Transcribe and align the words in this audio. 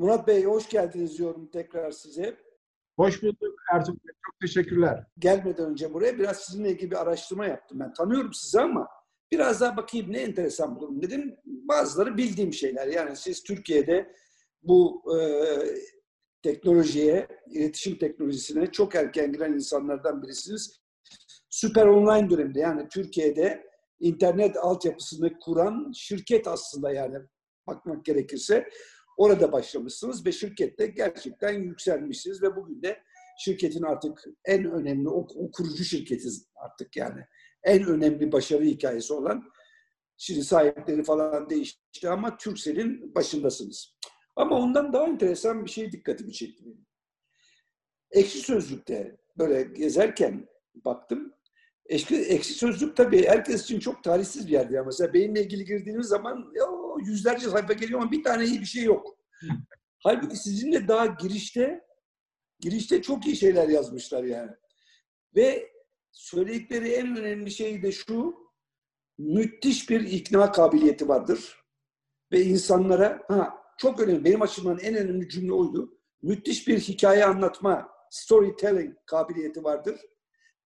Murat 0.00 0.26
Bey 0.26 0.44
hoş 0.44 0.68
geldiniz 0.68 1.18
diyorum 1.18 1.50
tekrar 1.50 1.90
size. 1.90 2.36
Hoş 2.96 3.22
bulduk 3.22 3.60
Ertuğrul 3.74 3.96
Bey. 3.96 4.14
Çok 4.26 4.40
teşekkürler. 4.40 5.06
Gelmeden 5.18 5.70
önce 5.70 5.94
buraya 5.94 6.18
biraz 6.18 6.36
sizinle 6.36 6.70
ilgili 6.70 6.90
bir 6.90 7.02
araştırma 7.02 7.46
yaptım. 7.46 7.80
Ben 7.80 7.92
tanıyorum 7.92 8.32
sizi 8.34 8.60
ama 8.60 8.88
biraz 9.32 9.60
daha 9.60 9.76
bakayım 9.76 10.12
ne 10.12 10.18
enteresan 10.18 10.76
bulurum 10.76 11.02
dedim. 11.02 11.36
Bazıları 11.44 12.16
bildiğim 12.16 12.52
şeyler. 12.52 12.86
Yani 12.86 13.16
siz 13.16 13.42
Türkiye'de 13.42 14.14
bu 14.62 15.02
e, 15.16 15.20
teknolojiye, 16.42 17.28
iletişim 17.50 17.98
teknolojisine 17.98 18.72
çok 18.72 18.94
erken 18.94 19.32
giren 19.32 19.52
insanlardan 19.52 20.22
birisiniz. 20.22 20.80
Süper 21.50 21.86
online 21.86 22.30
döneminde 22.30 22.60
yani 22.60 22.88
Türkiye'de 22.88 23.66
internet 24.00 24.56
altyapısını 24.56 25.38
kuran 25.38 25.92
şirket 25.94 26.48
aslında 26.48 26.92
yani 26.92 27.18
bakmak 27.66 28.04
gerekirse 28.04 28.68
orada 29.16 29.52
başlamışsınız 29.52 30.26
ve 30.26 30.32
şirkette 30.32 30.86
gerçekten 30.86 31.52
yükselmişsiniz 31.52 32.42
ve 32.42 32.56
bugün 32.56 32.82
de 32.82 33.02
şirketin 33.38 33.82
artık 33.82 34.24
en 34.44 34.64
önemli 34.64 35.08
o, 35.08 35.26
o 35.34 35.50
kurucu 35.50 35.84
şirketiz 35.84 36.48
artık 36.54 36.96
yani 36.96 37.20
en 37.62 37.84
önemli 37.86 38.32
başarı 38.32 38.64
hikayesi 38.64 39.12
olan 39.12 39.44
şimdi 40.16 40.44
sahipleri 40.44 41.02
falan 41.02 41.50
değişti 41.50 42.08
ama 42.08 42.36
Türkcell'in 42.36 43.14
başındasınız. 43.14 43.96
Ama 44.36 44.58
ondan 44.58 44.92
daha 44.92 45.06
enteresan 45.06 45.64
bir 45.64 45.70
şey 45.70 45.92
dikkatimi 45.92 46.32
çekti 46.32 46.64
benim. 46.64 46.86
Ekşi 48.10 48.38
Sözlük'te 48.38 49.16
böyle 49.38 49.62
gezerken 49.62 50.48
baktım. 50.74 51.34
Eski, 51.86 52.16
ekşi 52.16 52.52
Sözlük 52.52 52.96
tabii 52.96 53.26
herkes 53.26 53.62
için 53.62 53.80
çok 53.80 54.04
tarihsiz 54.04 54.46
bir 54.46 54.52
yerdi. 54.52 54.82
Mesela 54.86 55.14
benimle 55.14 55.42
ilgili 55.42 55.64
girdiğiniz 55.64 56.06
zaman 56.06 56.52
o, 56.68 56.79
yüzlerce 56.98 57.48
sayfa 57.48 57.72
geliyor 57.72 58.00
ama 58.00 58.10
bir 58.10 58.24
tane 58.24 58.44
iyi 58.44 58.60
bir 58.60 58.66
şey 58.66 58.84
yok. 58.84 59.18
Halbuki 59.98 60.36
sizinle 60.36 60.88
daha 60.88 61.06
girişte 61.06 61.84
girişte 62.60 63.02
çok 63.02 63.26
iyi 63.26 63.36
şeyler 63.36 63.68
yazmışlar 63.68 64.24
yani. 64.24 64.50
Ve 65.36 65.70
söyledikleri 66.12 66.88
en 66.88 67.16
önemli 67.16 67.50
şey 67.50 67.82
de 67.82 67.92
şu, 67.92 68.34
müthiş 69.18 69.90
bir 69.90 70.00
ikna 70.00 70.52
kabiliyeti 70.52 71.08
vardır. 71.08 71.56
Ve 72.32 72.42
insanlara, 72.42 73.22
ha 73.28 73.54
çok 73.78 74.00
önemli, 74.00 74.24
benim 74.24 74.42
açımdan 74.42 74.78
en 74.78 74.94
önemli 74.94 75.28
cümle 75.28 75.52
oydu. 75.52 75.98
Müthiş 76.22 76.68
bir 76.68 76.80
hikaye 76.80 77.24
anlatma, 77.24 77.88
storytelling 78.10 78.96
kabiliyeti 79.06 79.64
vardır. 79.64 80.00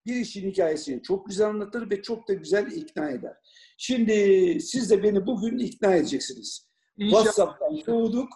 Bir 0.07 0.15
işin 0.15 0.51
hikayesini 0.51 1.03
çok 1.03 1.27
güzel 1.27 1.47
anlatır 1.47 1.91
ve 1.91 2.03
çok 2.03 2.29
da 2.29 2.33
güzel 2.33 2.73
ikna 2.73 3.11
eder. 3.11 3.37
Şimdi 3.77 4.59
siz 4.61 4.91
de 4.91 5.03
beni 5.03 5.27
bugün 5.27 5.59
ikna 5.59 5.95
edeceksiniz. 5.95 6.69
İnşallah. 6.97 7.25
WhatsApp'tan 7.25 7.77
soğuduk, 7.87 8.29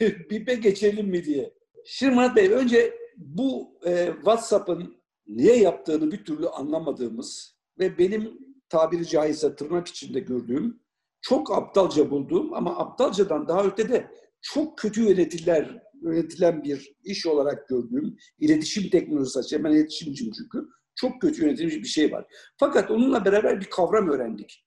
BİP'e 0.30 0.54
geçelim 0.54 1.08
mi 1.08 1.24
diye. 1.24 1.54
Şimdi 1.84 2.14
Murat 2.14 2.36
Bey, 2.36 2.48
önce 2.48 2.94
bu 3.16 3.78
e, 3.86 4.12
WhatsApp'ın 4.16 5.02
niye 5.26 5.56
yaptığını 5.56 6.12
bir 6.12 6.24
türlü 6.24 6.48
anlamadığımız 6.48 7.56
ve 7.78 7.98
benim 7.98 8.38
tabiri 8.68 9.06
caizse 9.06 9.56
tırnak 9.56 9.88
içinde 9.88 10.20
gördüğüm, 10.20 10.80
çok 11.20 11.56
aptalca 11.56 12.10
bulduğum 12.10 12.54
ama 12.54 12.78
aptalcadan 12.78 13.48
daha 13.48 13.64
ötede 13.64 14.10
çok 14.42 14.78
kötü 14.78 15.02
yönetiler, 15.02 15.82
yönetilen 16.02 16.64
bir 16.64 16.96
iş 17.04 17.26
olarak 17.26 17.68
gördüğüm 17.68 18.16
iletişim 18.38 18.90
teknolojisi 18.90 19.38
açısından, 19.38 19.64
ben 19.64 19.76
iletişimciyim 19.76 20.32
çünkü, 20.32 20.68
çok 20.94 21.20
kötü 21.20 21.42
yönetilmiş 21.44 21.76
bir 21.76 21.84
şey 21.84 22.12
var. 22.12 22.26
Fakat 22.56 22.90
onunla 22.90 23.24
beraber 23.24 23.60
bir 23.60 23.70
kavram 23.70 24.08
öğrendik. 24.08 24.65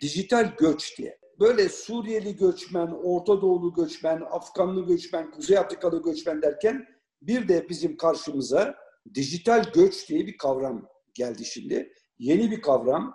Dijital 0.00 0.56
göç 0.58 0.98
diye. 0.98 1.18
Böyle 1.40 1.68
Suriyeli 1.68 2.36
göçmen, 2.36 2.86
Orta 2.86 3.40
Doğulu 3.42 3.74
göçmen, 3.74 4.20
Afganlı 4.30 4.86
göçmen, 4.86 5.30
Kuzey 5.30 5.58
Afrikalı 5.58 6.02
göçmen 6.02 6.42
derken 6.42 6.86
bir 7.22 7.48
de 7.48 7.68
bizim 7.68 7.96
karşımıza 7.96 8.74
dijital 9.14 9.64
göç 9.74 10.08
diye 10.08 10.26
bir 10.26 10.36
kavram 10.36 10.88
geldi 11.14 11.44
şimdi. 11.44 11.92
Yeni 12.18 12.50
bir 12.50 12.60
kavram. 12.60 13.14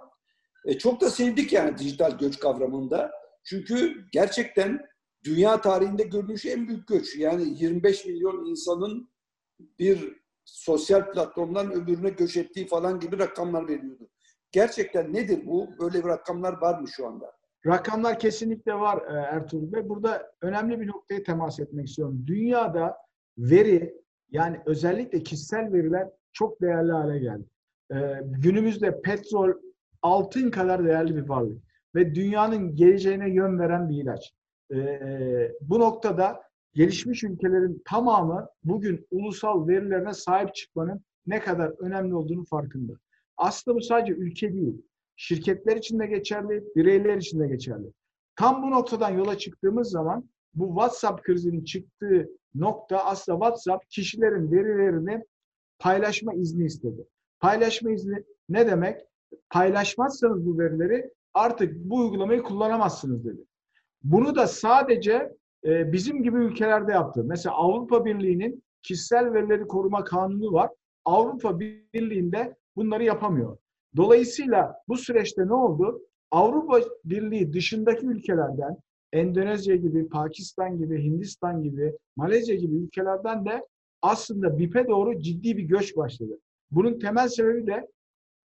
E, 0.65 0.77
çok 0.77 1.01
da 1.01 1.09
sevdik 1.09 1.53
yani 1.53 1.77
dijital 1.77 2.17
göç 2.17 2.39
kavramında. 2.39 3.11
Çünkü 3.43 4.05
gerçekten 4.11 4.81
dünya 5.23 5.61
tarihinde 5.61 6.03
görülmüş 6.03 6.45
en 6.45 6.67
büyük 6.67 6.87
göç. 6.87 7.15
Yani 7.15 7.63
25 7.63 8.05
milyon 8.05 8.45
insanın 8.45 9.09
bir 9.79 10.23
sosyal 10.45 11.11
platformdan 11.11 11.71
öbürüne 11.71 12.09
göç 12.09 12.37
ettiği 12.37 12.67
falan 12.67 12.99
gibi 12.99 13.19
rakamlar 13.19 13.67
veriyordu. 13.67 14.09
Gerçekten 14.53 15.13
nedir 15.13 15.39
bu? 15.45 15.69
Böyle 15.79 16.03
bir 16.03 16.09
rakamlar 16.09 16.61
var 16.61 16.79
mı 16.79 16.87
şu 16.87 17.07
anda? 17.07 17.31
Rakamlar 17.65 18.19
kesinlikle 18.19 18.73
var 18.73 19.01
e, 19.01 19.13
Ertuğrul 19.13 19.73
Bey. 19.73 19.89
Burada 19.89 20.31
önemli 20.41 20.79
bir 20.79 20.87
noktaya 20.87 21.23
temas 21.23 21.59
etmek 21.59 21.87
istiyorum. 21.87 22.23
Dünyada 22.27 22.97
veri 23.37 24.03
yani 24.29 24.61
özellikle 24.65 25.23
kişisel 25.23 25.73
veriler 25.73 26.09
çok 26.33 26.61
değerli 26.61 26.91
hale 26.91 27.19
geldi. 27.19 27.45
Ee, 27.93 28.21
günümüzde 28.23 29.01
petrol, 29.01 29.53
altın 30.01 30.51
kadar 30.51 30.85
değerli 30.85 31.15
bir 31.15 31.29
varlık 31.29 31.63
ve 31.95 32.15
dünyanın 32.15 32.75
geleceğine 32.75 33.29
yön 33.29 33.59
veren 33.59 33.89
bir 33.89 34.03
ilaç. 34.03 34.33
Ee, 34.73 35.51
bu 35.61 35.79
noktada 35.79 36.43
gelişmiş 36.73 37.23
ülkelerin 37.23 37.81
tamamı 37.85 38.47
bugün 38.63 39.07
ulusal 39.11 39.67
verilerine 39.67 40.13
sahip 40.13 40.55
çıkmanın 40.55 41.01
ne 41.27 41.39
kadar 41.39 41.73
önemli 41.79 42.15
olduğunu 42.15 42.45
farkında. 42.45 42.93
Aslında 43.37 43.77
bu 43.77 43.81
sadece 43.81 44.13
ülke 44.13 44.53
değil, 44.53 44.81
şirketler 45.15 45.77
için 45.77 45.99
de 45.99 46.05
geçerli, 46.05 46.63
bireyler 46.75 47.17
için 47.17 47.39
de 47.39 47.47
geçerli. 47.47 47.87
Tam 48.35 48.63
bu 48.63 48.71
noktadan 48.71 49.09
yola 49.09 49.37
çıktığımız 49.37 49.89
zaman 49.89 50.29
bu 50.53 50.67
WhatsApp 50.67 51.23
krizinin 51.23 51.63
çıktığı 51.63 52.29
nokta 52.55 53.05
aslında 53.05 53.37
WhatsApp 53.37 53.89
kişilerin 53.89 54.51
verilerini 54.51 55.23
paylaşma 55.79 56.33
izni 56.33 56.65
istedi. 56.65 57.07
Paylaşma 57.39 57.91
izni 57.91 58.23
ne 58.49 58.67
demek? 58.67 59.01
Paylaşmazsanız 59.49 60.45
bu 60.45 60.57
verileri 60.59 61.09
artık 61.33 61.75
bu 61.75 61.95
uygulamayı 61.95 62.43
kullanamazsınız 62.43 63.25
dedi. 63.25 63.41
Bunu 64.03 64.35
da 64.35 64.47
sadece 64.47 65.33
e, 65.65 65.91
bizim 65.91 66.23
gibi 66.23 66.37
ülkelerde 66.37 66.91
yaptı. 66.91 67.23
Mesela 67.25 67.55
Avrupa 67.55 68.05
Birliği'nin 68.05 68.63
kişisel 68.81 69.33
verileri 69.33 69.67
koruma 69.67 70.03
kanunu 70.03 70.53
var. 70.53 70.69
Avrupa 71.05 71.59
Birliği'nde 71.59 72.55
bunları 72.75 73.03
yapamıyor. 73.03 73.57
Dolayısıyla 73.95 74.75
bu 74.87 74.97
süreçte 74.97 75.47
ne 75.47 75.53
oldu? 75.53 76.01
Avrupa 76.31 76.81
Birliği 77.05 77.53
dışındaki 77.53 78.05
ülkelerden 78.05 78.77
Endonezya 79.13 79.75
gibi, 79.75 80.09
Pakistan 80.09 80.77
gibi, 80.77 81.03
Hindistan 81.03 81.63
gibi, 81.63 81.97
Malezya 82.15 82.55
gibi 82.55 82.75
ülkelerden 82.75 83.45
de 83.45 83.67
aslında 84.01 84.57
BİP'e 84.57 84.87
doğru 84.87 85.19
ciddi 85.19 85.57
bir 85.57 85.63
göç 85.63 85.97
başladı. 85.97 86.39
Bunun 86.71 86.99
temel 86.99 87.27
sebebi 87.27 87.67
de 87.67 87.87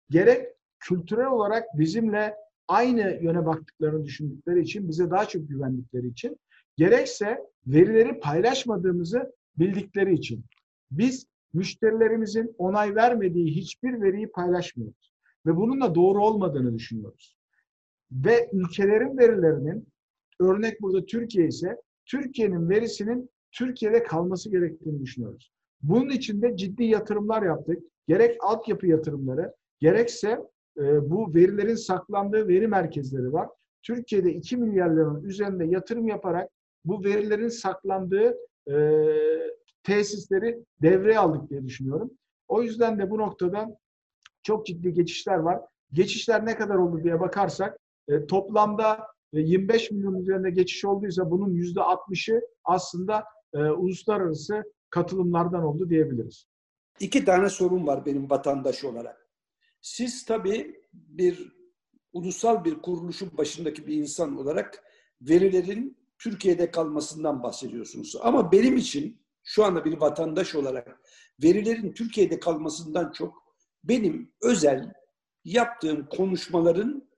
gerek 0.09 0.47
kültürel 0.79 1.27
olarak 1.27 1.63
bizimle 1.73 2.35
aynı 2.67 3.19
yöne 3.21 3.45
baktıklarını 3.45 4.05
düşündükleri 4.05 4.61
için, 4.61 4.89
bize 4.89 5.09
daha 5.09 5.25
çok 5.25 5.49
güvendikleri 5.49 6.07
için, 6.07 6.39
gerekse 6.77 7.39
verileri 7.67 8.19
paylaşmadığımızı 8.19 9.33
bildikleri 9.57 10.13
için. 10.13 10.45
Biz 10.91 11.25
müşterilerimizin 11.53 12.55
onay 12.57 12.95
vermediği 12.95 13.55
hiçbir 13.55 14.01
veriyi 14.01 14.31
paylaşmıyoruz. 14.31 15.13
Ve 15.45 15.55
bunun 15.55 15.81
da 15.81 15.95
doğru 15.95 16.23
olmadığını 16.23 16.75
düşünüyoruz. 16.75 17.37
Ve 18.11 18.49
ülkelerin 18.53 19.17
verilerinin 19.17 19.87
Örnek 20.39 20.81
burada 20.81 21.05
Türkiye 21.05 21.47
ise 21.47 21.77
Türkiye'nin 22.05 22.69
verisinin 22.69 23.29
Türkiye'de 23.51 24.03
kalması 24.03 24.51
gerektiğini 24.51 25.01
düşünüyoruz. 25.01 25.51
Bunun 25.81 26.09
için 26.09 26.41
de 26.41 26.57
ciddi 26.57 26.83
yatırımlar 26.83 27.43
yaptık. 27.43 27.83
Gerek 28.07 28.37
altyapı 28.43 28.87
yatırımları, 28.87 29.53
gerekse 29.79 30.39
e, 30.77 31.09
bu 31.09 31.33
verilerin 31.35 31.75
saklandığı 31.75 32.47
veri 32.47 32.67
merkezleri 32.67 33.33
var. 33.33 33.49
Türkiye'de 33.83 34.33
2 34.33 34.57
milyar 34.57 34.89
liranın 34.89 35.23
üzerinde 35.23 35.65
yatırım 35.65 36.07
yaparak 36.07 36.49
bu 36.85 37.03
verilerin 37.03 37.47
saklandığı 37.47 38.37
e, 38.71 38.75
tesisleri 39.89 40.65
devreye 40.81 41.19
aldık 41.19 41.49
diye 41.49 41.63
düşünüyorum. 41.65 42.11
O 42.47 42.63
yüzden 42.63 42.99
de 42.99 43.09
bu 43.09 43.17
noktada 43.17 43.77
çok 44.43 44.65
ciddi 44.65 44.93
geçişler 44.93 45.35
var. 45.35 45.61
Geçişler 45.93 46.45
ne 46.45 46.57
kadar 46.57 46.75
oldu 46.75 47.03
diye 47.03 47.19
bakarsak 47.19 47.79
e, 48.07 48.25
toplamda 48.25 49.07
25 49.33 49.91
milyon 49.91 50.15
üzerinde 50.15 50.51
geçiş 50.51 50.85
olduysa 50.85 51.31
bunun 51.31 51.49
yüzde 51.49 51.79
60'ı 51.79 52.41
aslında 52.63 53.23
e, 53.53 53.57
uluslararası 53.57 54.63
katılımlardan 54.89 55.63
oldu 55.63 55.89
diyebiliriz. 55.89 56.45
İki 56.99 57.25
tane 57.25 57.49
sorun 57.49 57.87
var 57.87 58.05
benim 58.05 58.29
vatandaş 58.29 58.83
olarak. 58.83 59.29
Siz 59.81 60.25
tabii 60.25 60.81
bir 60.93 61.53
ulusal 62.13 62.65
bir 62.65 62.75
kuruluşun 62.75 63.37
başındaki 63.37 63.87
bir 63.87 63.95
insan 63.95 64.37
olarak 64.37 64.83
verilerin 65.21 65.97
Türkiye'de 66.17 66.71
kalmasından 66.71 67.43
bahsediyorsunuz. 67.43 68.15
Ama 68.21 68.51
benim 68.51 68.77
için 68.77 69.19
şu 69.49 69.65
anda 69.65 69.85
bir 69.85 69.97
vatandaş 69.97 70.55
olarak 70.55 71.01
verilerin 71.43 71.91
Türkiye'de 71.91 72.39
kalmasından 72.39 73.11
çok 73.11 73.33
benim 73.83 74.33
özel 74.41 74.93
yaptığım 75.45 76.05
konuşmaların 76.05 77.09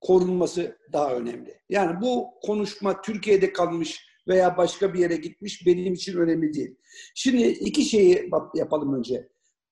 korunması 0.00 0.78
daha 0.92 1.14
önemli. 1.14 1.60
Yani 1.68 2.00
bu 2.00 2.30
konuşma 2.42 3.02
Türkiye'de 3.02 3.52
kalmış 3.52 4.06
veya 4.28 4.56
başka 4.56 4.94
bir 4.94 4.98
yere 4.98 5.16
gitmiş 5.16 5.66
benim 5.66 5.94
için 5.94 6.18
önemli 6.18 6.54
değil. 6.54 6.74
Şimdi 7.14 7.46
iki 7.46 7.84
şeyi 7.84 8.30
yapalım 8.54 8.94
önce. 8.94 9.28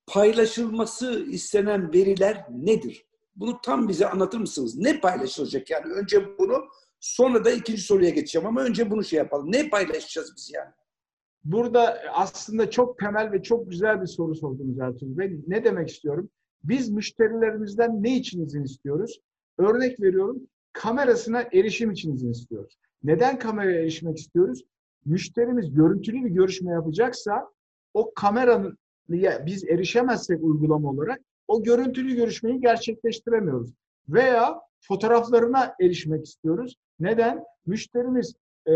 Paylaşılması 0.06 1.26
istenen 1.30 1.92
veriler 1.92 2.46
nedir? 2.50 3.06
Bunu 3.36 3.60
tam 3.60 3.88
bize 3.88 4.08
anlatır 4.08 4.38
mısınız? 4.38 4.76
Ne 4.76 5.00
paylaşılacak 5.00 5.70
yani? 5.70 5.92
Önce 5.92 6.38
bunu 6.38 6.64
sonra 7.00 7.44
da 7.44 7.50
ikinci 7.50 7.82
soruya 7.82 8.10
geçeceğim 8.10 8.46
ama 8.46 8.62
önce 8.62 8.90
bunu 8.90 9.04
şey 9.04 9.16
yapalım. 9.16 9.52
Ne 9.52 9.70
paylaşacağız 9.70 10.32
biz 10.36 10.50
yani? 10.54 10.70
Burada 11.46 11.98
aslında 12.12 12.70
çok 12.70 12.98
temel 12.98 13.32
ve 13.32 13.42
çok 13.42 13.70
güzel 13.70 14.00
bir 14.00 14.06
soru 14.06 14.34
sordunuz 14.34 14.78
Ertuğrul 14.78 15.18
Bey. 15.18 15.40
Ne 15.46 15.64
demek 15.64 15.88
istiyorum? 15.88 16.30
Biz 16.64 16.90
müşterilerimizden 16.90 18.02
ne 18.02 18.16
için 18.16 18.46
izin 18.46 18.64
istiyoruz? 18.64 19.20
Örnek 19.58 20.00
veriyorum, 20.00 20.40
kamerasına 20.72 21.42
erişim 21.42 21.90
için 21.90 22.14
izin 22.14 22.30
istiyoruz. 22.30 22.78
Neden 23.02 23.38
kameraya 23.38 23.80
erişmek 23.80 24.18
istiyoruz? 24.18 24.64
Müşterimiz 25.04 25.74
görüntülü 25.74 26.24
bir 26.24 26.30
görüşme 26.30 26.72
yapacaksa 26.72 27.50
o 27.94 28.14
kameranın 28.14 28.78
biz 29.46 29.64
erişemezsek 29.64 30.44
uygulama 30.44 30.90
olarak 30.90 31.20
o 31.48 31.62
görüntülü 31.62 32.14
görüşmeyi 32.14 32.60
gerçekleştiremiyoruz. 32.60 33.70
Veya 34.08 34.60
fotoğraflarına 34.80 35.74
erişmek 35.80 36.24
istiyoruz. 36.24 36.76
Neden? 37.00 37.44
Müşterimiz 37.66 38.34
e, 38.68 38.72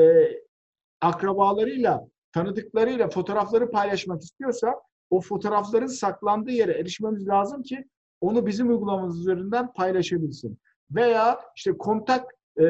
akrabalarıyla, 1.00 2.08
tanıdıklarıyla 2.32 3.08
fotoğrafları 3.08 3.70
paylaşmak 3.70 4.22
istiyorsa 4.22 4.74
o 5.10 5.20
fotoğrafların 5.20 5.86
saklandığı 5.86 6.50
yere 6.50 6.72
erişmemiz 6.72 7.28
lazım 7.28 7.62
ki 7.62 7.84
onu 8.20 8.46
bizim 8.46 8.70
uygulamamız 8.70 9.20
üzerinden 9.20 9.72
paylaşabilsin. 9.72 10.58
Veya 10.90 11.40
işte 11.56 11.72
kontak 11.78 12.34
e, 12.60 12.64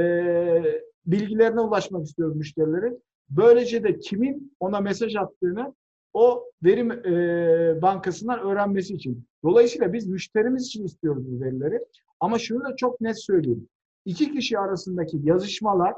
bilgilerine 1.07 1.61
ulaşmak 1.61 2.07
istiyoruz 2.07 2.37
müşterilerin. 2.37 3.03
Böylece 3.31 3.85
de 3.85 3.99
kimin 3.99 4.57
ona 4.61 4.81
mesaj 4.81 5.17
attığını 5.17 5.75
o 6.13 6.51
verim 6.63 6.91
e, 6.91 7.83
bankasından 7.83 8.41
öğrenmesi 8.41 8.95
için. 8.95 9.27
Dolayısıyla 9.45 9.93
biz 9.93 10.07
müşterimiz 10.07 10.67
için 10.67 10.85
istiyoruz 10.85 11.25
bu 11.27 11.45
verileri. 11.45 11.85
Ama 12.21 12.39
şunu 12.39 12.65
da 12.65 12.77
çok 12.77 13.01
net 13.01 13.25
söyleyeyim. 13.25 13.69
İki 14.05 14.33
kişi 14.33 14.59
arasındaki 14.59 15.21
yazışmalar 15.23 15.95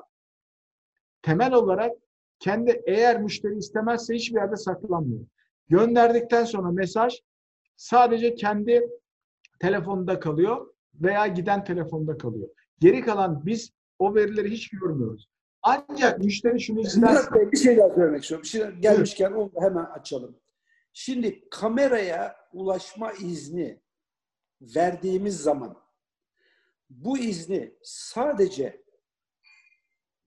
temel 1.22 1.52
olarak 1.52 1.92
kendi 2.42 2.82
eğer 2.86 3.20
müşteri 3.20 3.58
istemezse 3.58 4.14
hiçbir 4.14 4.36
yerde 4.36 4.56
saklanmıyor. 4.56 5.26
Gönderdikten 5.68 6.44
sonra 6.44 6.70
mesaj 6.70 7.20
sadece 7.76 8.34
kendi 8.34 8.88
telefonunda 9.60 10.20
kalıyor 10.20 10.74
veya 10.94 11.26
giden 11.26 11.64
telefonda 11.64 12.18
kalıyor. 12.18 12.48
Geri 12.80 13.00
kalan 13.00 13.46
biz 13.46 13.72
o 13.98 14.14
verileri 14.14 14.50
hiç 14.50 14.70
görmüyoruz. 14.70 15.28
Ancak 15.62 16.18
müşteri 16.18 16.60
şunu 16.60 16.80
isterse... 16.80 17.52
Bir 17.52 17.56
şey 17.56 17.76
daha 17.76 17.94
söylemek 17.94 18.22
istiyorum. 18.22 18.44
Bir 18.44 18.48
şey 18.48 18.70
gelmişken 18.70 19.32
onu 19.32 19.52
hemen 19.60 19.84
açalım. 19.84 20.36
Şimdi 20.92 21.48
kameraya 21.50 22.36
ulaşma 22.52 23.12
izni 23.12 23.80
verdiğimiz 24.60 25.40
zaman 25.40 25.76
bu 26.90 27.18
izni 27.18 27.74
sadece 27.82 28.81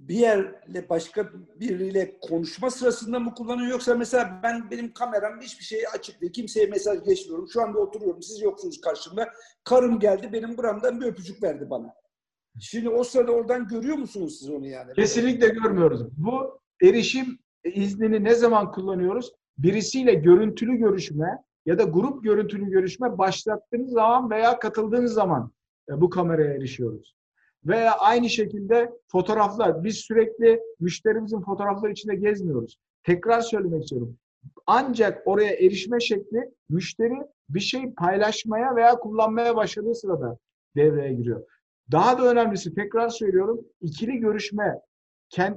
bir 0.08 0.16
yerle 0.16 0.90
başka 0.90 1.30
biriyle 1.60 2.20
konuşma 2.20 2.72
sırasında 2.72 3.20
mı 3.20 3.34
kullanıyor 3.34 3.72
yoksa 3.72 3.96
mesela 3.96 4.40
ben 4.44 4.72
benim 4.72 4.94
kameram 4.94 5.42
hiçbir 5.42 5.64
şey 5.64 5.80
açık 5.94 6.22
değil. 6.22 6.34
Kimseye 6.34 6.66
mesaj 6.66 7.04
geçmiyorum. 7.04 7.48
Şu 7.48 7.62
anda 7.62 7.80
oturuyorum. 7.80 8.22
Siz 8.22 8.42
yoksunuz 8.42 8.82
karşımda. 8.82 9.30
Karım 9.64 10.00
geldi 10.00 10.30
benim 10.34 10.58
buramdan 10.58 11.02
bir 11.02 11.06
öpücük 11.06 11.44
verdi 11.44 11.70
bana. 11.70 11.94
Şimdi 12.60 12.90
o 12.90 13.04
sırada 13.04 13.32
oradan 13.32 13.68
görüyor 13.68 13.98
musunuz 13.98 14.40
siz 14.40 14.50
onu 14.50 14.68
yani? 14.68 14.94
Kesinlikle 14.94 15.48
görmüyoruz. 15.48 16.02
Bu 16.18 16.60
erişim 16.84 17.40
iznini 17.64 18.24
ne 18.24 18.36
zaman 18.36 18.72
kullanıyoruz? 18.72 19.32
Birisiyle 19.58 20.14
görüntülü 20.14 20.76
görüşme 20.76 21.44
ya 21.66 21.78
da 21.78 21.84
grup 21.84 22.24
görüntülü 22.24 22.70
görüşme 22.70 23.18
başlattığınız 23.18 23.92
zaman 23.92 24.30
veya 24.30 24.60
katıldığınız 24.60 25.14
zaman 25.14 25.52
e, 25.90 26.02
bu 26.02 26.10
kameraya 26.10 26.54
erişiyoruz. 26.54 27.15
Veya 27.66 27.94
aynı 27.94 28.30
şekilde 28.30 28.92
fotoğraflar. 29.08 29.84
Biz 29.84 29.98
sürekli 29.98 30.62
müşterimizin 30.80 31.42
fotoğrafları 31.42 31.92
içinde 31.92 32.16
gezmiyoruz. 32.16 32.78
Tekrar 33.04 33.42
söylemek 33.42 33.84
istiyorum. 33.84 34.18
Ancak 34.68 35.22
oraya 35.26 35.54
erişme 35.54 36.00
şekli 36.00 36.52
müşteri 36.70 37.18
bir 37.50 37.60
şey 37.60 37.94
paylaşmaya 37.94 38.76
veya 38.76 38.96
kullanmaya 39.00 39.56
başladığı 39.56 39.96
sırada 39.96 40.38
devreye 40.76 41.14
giriyor. 41.14 41.46
Daha 41.92 42.18
da 42.18 42.32
önemlisi 42.32 42.76
tekrar 42.76 43.10
söylüyorum 43.10 43.66
ikili 43.82 44.18
görüşme 44.18 44.82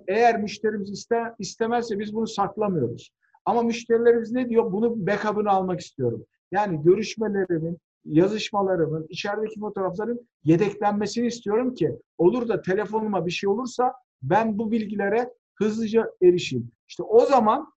eğer 0.09 0.41
müşterimiz 0.41 0.91
iste, 0.91 1.23
istemezse 1.39 1.99
biz 1.99 2.15
bunu 2.15 2.27
saklamıyoruz. 2.27 3.11
Ama 3.45 3.63
müşterilerimiz 3.63 4.33
ne 4.33 4.49
diyor? 4.49 4.73
Bunu 4.73 5.07
backup'ını 5.07 5.51
almak 5.51 5.81
istiyorum. 5.81 6.27
Yani 6.53 6.83
görüşmelerimin, 6.83 7.79
yazışmalarımın, 8.09 9.07
içerideki 9.09 9.61
fotoğrafların 9.61 10.21
yedeklenmesini 10.45 11.27
istiyorum 11.27 11.75
ki 11.75 11.91
olur 12.19 12.49
da 12.49 12.63
telefonuma 12.63 13.27
bir 13.27 13.31
şey 13.31 13.49
olursa 13.49 13.93
ben 14.23 14.59
bu 14.59 14.71
bilgilere 14.71 15.35
hızlıca 15.55 16.11
erişeyim. 16.23 16.71
İşte 16.89 17.03
o 17.03 17.27
zaman 17.27 17.73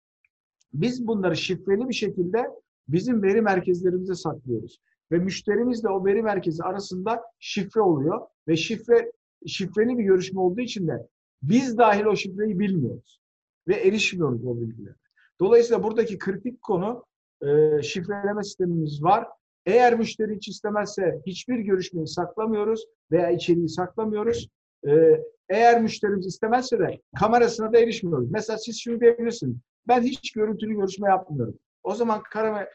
biz 0.73 1.07
bunları 1.07 1.37
şifreli 1.37 1.89
bir 1.89 1.95
şekilde 1.95 2.47
bizim 2.89 3.23
veri 3.23 3.43
merkezlerimize 3.43 4.15
saklıyoruz. 4.15 4.81
Ve 5.13 5.19
müşterimizle 5.19 5.89
o 5.89 6.05
veri 6.05 6.23
merkezi 6.23 6.63
arasında 6.63 7.23
şifre 7.39 7.81
oluyor. 7.81 8.21
Ve 8.49 8.57
şifre 8.57 9.13
şifreli 9.47 9.99
bir 9.99 10.05
görüşme 10.05 10.41
olduğu 10.41 10.61
için 10.61 10.89
de 10.89 11.07
biz 11.43 11.79
dahil 11.79 12.05
o 12.05 12.17
şifreyi 12.17 12.59
bilmiyoruz. 12.59 13.21
Ve 13.69 13.75
erişmiyoruz 13.75 14.45
o 14.45 14.61
bilgilere. 14.61 14.95
Dolayısıyla 15.41 15.83
buradaki 15.83 16.19
kritik 16.19 16.63
konu 16.63 17.05
e, 17.43 17.83
şifreleme 17.83 18.43
sistemimiz 18.43 19.03
var. 19.03 19.27
Eğer 19.67 19.99
müşteri 19.99 20.37
hiç 20.37 20.49
istemezse 20.49 21.21
hiçbir 21.27 21.59
görüşmeyi 21.59 22.07
saklamıyoruz 22.07 22.85
veya 23.13 23.31
içeriği 23.31 23.69
saklamıyoruz. 23.69 24.49
E, 24.89 25.21
eğer 25.49 25.83
müşterimiz 25.83 26.27
istemezse 26.27 26.79
de 26.79 27.01
kamerasına 27.21 27.73
da 27.73 27.79
erişmiyoruz. 27.79 28.31
Mesela 28.31 28.59
siz 28.59 28.81
şunu 28.81 29.01
diyebilirsiniz. 29.01 29.57
Ben 29.89 30.03
hiç 30.03 30.33
görüntülü 30.33 30.75
görüşme 30.75 31.09
yapmıyorum. 31.09 31.59
O 31.83 31.95
zaman 31.95 32.23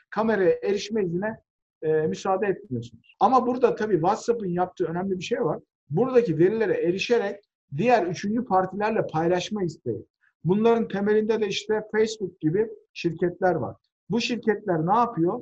kameraya 0.10 0.60
erişme 0.64 1.04
iznine 1.04 1.38
e, 1.82 1.92
müsaade 1.92 2.48
etmiyorsunuz. 2.48 3.16
Ama 3.20 3.48
burada 3.48 3.76
tabii 3.76 3.94
WhatsApp'ın 3.94 4.48
yaptığı 4.50 4.86
önemli 4.86 5.20
bir 5.20 5.24
şey 5.24 5.42
var. 5.42 5.60
Buradaki 5.90 6.38
verilere 6.38 6.74
erişerek 6.74 7.44
diğer 7.78 8.08
üçüncü 8.08 8.46
partilerle 8.46 9.08
paylaşma 9.08 9.64
isteği. 9.64 10.06
Bunların 10.44 10.88
temelinde 10.88 11.42
de 11.42 11.48
işte 11.48 11.82
Facebook 11.92 12.42
gibi 12.42 12.68
şirketler 12.94 13.56
var. 13.56 13.76
Bu 14.10 14.22
şirketler 14.22 14.88
ne 14.88 14.96
yapıyor? 14.96 15.42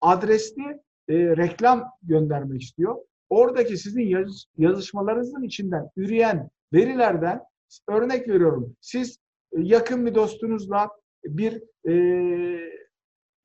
Adresli 0.00 0.80
e, 1.08 1.14
reklam 1.36 1.84
göndermek 2.02 2.62
istiyor. 2.62 2.96
Oradaki 3.30 3.76
sizin 3.76 4.02
yaz, 4.02 4.44
yazışmalarınızın 4.58 5.42
içinden 5.42 5.90
üreyen 5.96 6.50
verilerden 6.72 7.40
örnek 7.88 8.28
veriyorum. 8.28 8.76
Siz 8.80 9.18
e, 9.52 9.60
yakın 9.60 10.06
bir 10.06 10.14
dostunuzla 10.14 10.88
bir 11.24 11.62
e, 11.88 11.94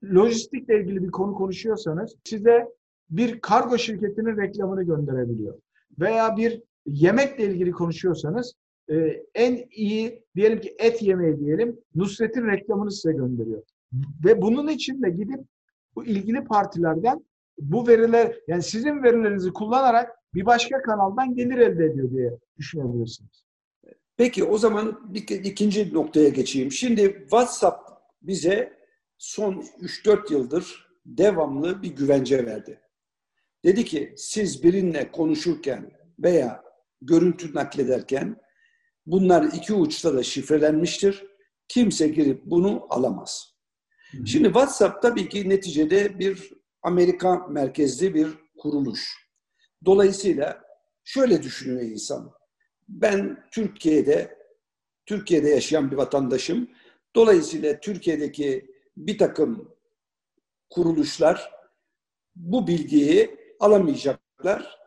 lojistikle 0.04 0.82
ilgili 0.82 1.04
bir 1.04 1.12
konu 1.12 1.34
konuşuyorsanız 1.34 2.16
size 2.24 2.68
bir 3.10 3.42
kargo 3.42 3.78
şirketinin 3.78 4.38
reklamını 4.38 4.84
gönderebiliyor. 4.84 5.60
Veya 6.00 6.38
bir 6.38 6.62
yemekle 6.86 7.46
ilgili 7.46 7.72
konuşuyorsanız 7.72 8.54
e, 8.90 9.24
en 9.36 9.66
iyi 9.72 10.24
diyelim 10.36 10.62
ki 10.62 10.76
et 10.80 11.02
yemeği 11.02 11.40
diyelim 11.40 11.78
Nusret'in 11.96 12.48
reklamını 12.48 12.92
size 12.92 13.14
gönderiyor. 13.14 13.64
Ve 14.26 14.42
bunun 14.42 14.68
için 14.68 15.02
de 15.02 15.10
gidip 15.10 15.40
bu 15.96 16.06
ilgili 16.06 16.44
partilerden 16.44 17.26
bu 17.58 17.88
veriler 17.88 18.36
yani 18.48 18.64
sizin 18.64 19.04
verilerinizi 19.04 19.54
kullanarak 19.54 20.10
bir 20.34 20.46
başka 20.46 20.82
kanaldan 20.82 21.36
gelir 21.36 21.58
elde 21.58 21.86
ediyor 21.86 22.12
diye 22.12 22.32
düşünebilirsiniz. 22.58 23.46
Peki 24.18 24.44
o 24.44 24.58
zaman 24.58 25.14
bir, 25.14 25.28
ikinci 25.30 25.94
noktaya 25.94 26.30
geçeyim. 26.30 26.72
Şimdi 26.72 27.18
WhatsApp 27.20 27.90
bize 28.22 28.74
son 29.18 29.54
3-4 29.54 30.34
yıldır 30.34 30.88
devamlı 31.06 31.84
bir 31.84 31.96
güvence 31.96 32.46
verdi. 32.46 32.82
Dedi 33.66 33.86
ki 33.86 34.14
siz 34.18 34.64
birinle 34.64 35.12
konuşurken 35.12 35.92
veya 36.20 36.64
görüntü 37.02 37.56
naklederken 37.56 38.38
bunlar 39.06 39.44
iki 39.44 39.74
uçta 39.74 40.14
da 40.14 40.24
şifrelenmiştir. 40.24 41.26
Kimse 41.68 42.08
girip 42.08 42.46
bunu 42.46 42.88
alamaz. 42.90 43.55
Şimdi 44.26 44.46
WhatsApp 44.46 45.02
tabii 45.02 45.30
ki 45.30 45.50
neticede 45.50 46.20
bir 46.20 46.54
Amerika 46.82 47.48
merkezli 47.48 48.14
bir 48.14 48.28
kuruluş. 48.58 49.30
Dolayısıyla 49.86 50.64
şöyle 51.04 51.44
düşünüyor 51.44 51.82
insan. 51.82 52.32
Ben 52.88 53.44
Türkiye'de 53.52 54.38
Türkiye'de 55.06 55.50
yaşayan 55.50 55.92
bir 55.92 55.98
vatandaşım. 55.98 56.70
Dolayısıyla 57.16 57.80
Türkiye'deki 57.80 58.72
bir 58.98 59.18
takım 59.18 59.76
kuruluşlar 60.70 61.52
bu 62.36 62.68
bilgiyi 62.68 63.38
alamayacaklar 63.60 64.80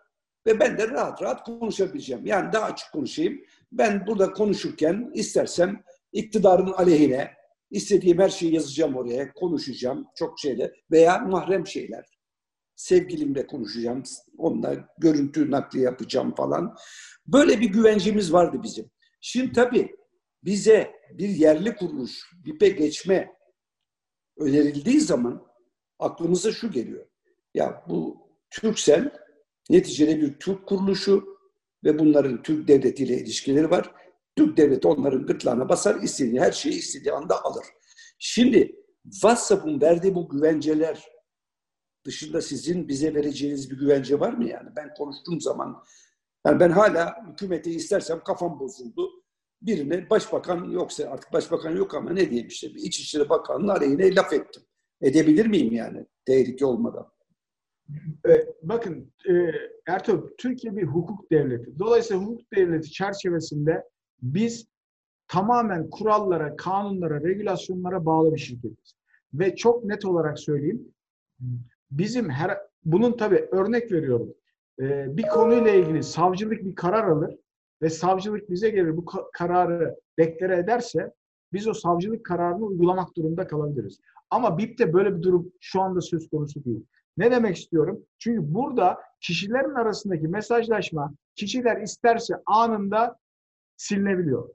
ve 0.46 0.60
ben 0.60 0.78
de 0.78 0.88
rahat 0.88 1.22
rahat 1.22 1.44
konuşabileceğim. 1.44 2.26
Yani 2.26 2.52
daha 2.52 2.64
açık 2.64 2.92
konuşayım. 2.92 3.44
Ben 3.72 4.06
burada 4.06 4.32
konuşurken 4.32 5.10
istersem 5.14 5.82
iktidarın 6.12 6.72
aleyhine 6.72 7.37
istediğim 7.70 8.18
her 8.18 8.28
şeyi 8.28 8.54
yazacağım 8.54 8.96
oraya, 8.96 9.32
konuşacağım 9.32 10.06
çok 10.14 10.40
şeyler 10.40 10.70
veya 10.90 11.18
mahrem 11.18 11.66
şeyler. 11.66 12.04
Sevgilimle 12.76 13.46
konuşacağım, 13.46 14.02
onunla 14.38 14.88
görüntü 14.98 15.50
nakli 15.50 15.80
yapacağım 15.80 16.34
falan. 16.34 16.76
Böyle 17.26 17.60
bir 17.60 17.68
güvencemiz 17.68 18.32
vardı 18.32 18.60
bizim. 18.62 18.90
Şimdi 19.20 19.52
tabii 19.52 19.96
bize 20.44 20.92
bir 21.12 21.28
yerli 21.28 21.76
kuruluş, 21.76 22.32
BİP'e 22.44 22.68
geçme 22.68 23.32
önerildiği 24.38 25.00
zaman 25.00 25.46
aklımıza 25.98 26.52
şu 26.52 26.70
geliyor. 26.70 27.06
Ya 27.54 27.84
bu 27.88 28.28
Türksel 28.50 29.10
neticede 29.70 30.20
bir 30.20 30.38
Türk 30.38 30.66
kuruluşu 30.66 31.38
ve 31.84 31.98
bunların 31.98 32.42
Türk 32.42 32.68
devletiyle 32.68 33.16
ilişkileri 33.18 33.70
var. 33.70 33.92
Türk 34.38 34.56
devleti 34.56 34.88
onların 34.88 35.26
gırtlağına 35.26 35.68
basar, 35.68 36.02
istediği 36.02 36.40
her 36.40 36.52
şeyi 36.52 36.74
istediği 36.74 37.12
anda 37.12 37.44
alır. 37.44 37.64
Şimdi 38.18 38.76
WhatsApp'ın 39.12 39.80
verdiği 39.80 40.14
bu 40.14 40.28
güvenceler 40.28 41.08
dışında 42.06 42.42
sizin 42.42 42.88
bize 42.88 43.14
vereceğiniz 43.14 43.70
bir 43.70 43.78
güvence 43.78 44.20
var 44.20 44.32
mı 44.32 44.48
yani? 44.48 44.68
Ben 44.76 44.94
konuştuğum 44.94 45.40
zaman 45.40 45.84
yani 46.46 46.60
ben 46.60 46.70
hala 46.70 47.26
hükümeti 47.30 47.70
istersem 47.70 48.20
kafam 48.24 48.60
bozuldu. 48.60 49.10
Birine 49.62 50.10
başbakan 50.10 50.64
yoksa 50.70 51.10
artık 51.10 51.32
başbakan 51.32 51.76
yok 51.76 51.94
ama 51.94 52.10
ne 52.10 52.30
diyeyim 52.30 52.48
işte 52.48 52.74
bir 52.74 52.82
İçişleri 52.82 53.28
Bakanı'nın 53.28 53.68
aleyhine 53.68 54.14
laf 54.14 54.32
ettim. 54.32 54.62
Edebilir 55.00 55.46
miyim 55.46 55.72
yani 55.72 56.06
tehlike 56.24 56.66
olmadan? 56.66 57.12
E, 58.28 58.46
bakın 58.62 59.12
e, 59.28 59.32
Ertuğrul, 59.86 60.30
Türkiye 60.38 60.76
bir 60.76 60.84
hukuk 60.84 61.30
devleti. 61.30 61.78
Dolayısıyla 61.78 62.22
hukuk 62.22 62.52
devleti 62.56 62.90
çerçevesinde 62.90 63.84
biz 64.22 64.66
tamamen 65.28 65.90
kurallara, 65.90 66.56
kanunlara, 66.56 67.20
regülasyonlara 67.20 68.06
bağlı 68.06 68.34
bir 68.34 68.38
şirketiz. 68.38 68.94
Ve 69.34 69.56
çok 69.56 69.84
net 69.84 70.04
olarak 70.04 70.38
söyleyeyim, 70.38 70.94
bizim 71.90 72.30
her, 72.30 72.58
bunun 72.84 73.16
tabii 73.16 73.48
örnek 73.52 73.92
veriyorum. 73.92 74.34
E, 74.80 75.16
bir 75.16 75.22
konuyla 75.22 75.70
ilgili 75.70 76.02
savcılık 76.02 76.64
bir 76.64 76.74
karar 76.74 77.08
alır 77.08 77.36
ve 77.82 77.90
savcılık 77.90 78.50
bize 78.50 78.70
gelir 78.70 78.96
bu 78.96 79.04
kararı 79.32 79.96
deklare 80.18 80.58
ederse 80.58 81.12
biz 81.52 81.68
o 81.68 81.74
savcılık 81.74 82.26
kararını 82.26 82.64
uygulamak 82.64 83.16
durumunda 83.16 83.46
kalabiliriz. 83.46 84.00
Ama 84.30 84.58
BİP'te 84.58 84.92
böyle 84.92 85.16
bir 85.16 85.22
durum 85.22 85.52
şu 85.60 85.80
anda 85.80 86.00
söz 86.00 86.28
konusu 86.28 86.64
değil. 86.64 86.86
Ne 87.16 87.30
demek 87.30 87.56
istiyorum? 87.56 88.00
Çünkü 88.18 88.54
burada 88.54 88.98
kişilerin 89.20 89.74
arasındaki 89.74 90.28
mesajlaşma 90.28 91.14
kişiler 91.34 91.82
isterse 91.82 92.34
anında 92.46 93.16
silinebiliyor. 93.78 94.48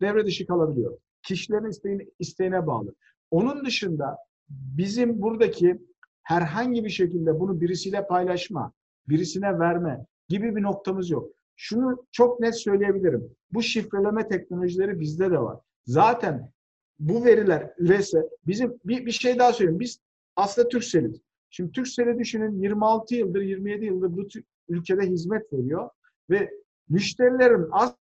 Devre 0.00 0.26
dışı 0.26 0.46
kalabiliyor. 0.46 0.98
Kişilerin 1.22 1.70
isteğine, 1.70 2.06
isteğine 2.18 2.66
bağlı. 2.66 2.94
Onun 3.30 3.64
dışında 3.64 4.16
bizim 4.48 5.22
buradaki 5.22 5.78
herhangi 6.22 6.84
bir 6.84 6.90
şekilde 6.90 7.40
bunu 7.40 7.60
birisiyle 7.60 8.06
paylaşma, 8.06 8.72
birisine 9.08 9.58
verme 9.58 10.06
gibi 10.28 10.56
bir 10.56 10.62
noktamız 10.62 11.10
yok. 11.10 11.30
Şunu 11.56 12.06
çok 12.12 12.40
net 12.40 12.56
söyleyebilirim. 12.56 13.36
Bu 13.52 13.62
şifreleme 13.62 14.28
teknolojileri 14.28 15.00
bizde 15.00 15.30
de 15.30 15.38
var. 15.38 15.60
Zaten 15.86 16.52
bu 16.98 17.24
veriler 17.24 17.74
ürese 17.78 18.22
bizim 18.46 18.80
bir, 18.84 19.06
bir 19.06 19.10
şey 19.10 19.38
daha 19.38 19.52
söyleyeyim. 19.52 19.80
Biz 19.80 20.00
aslında 20.36 20.68
Türkcell'iz. 20.68 21.20
Şimdi 21.50 21.72
Türkcell'i 21.72 22.18
düşünün 22.18 22.62
26 22.62 23.14
yıldır 23.14 23.40
27 23.40 23.84
yıldır 23.84 24.16
bu 24.16 24.28
ülkede 24.68 25.02
hizmet 25.02 25.52
veriyor 25.52 25.90
ve 26.30 26.50
müşterilerin 26.88 27.68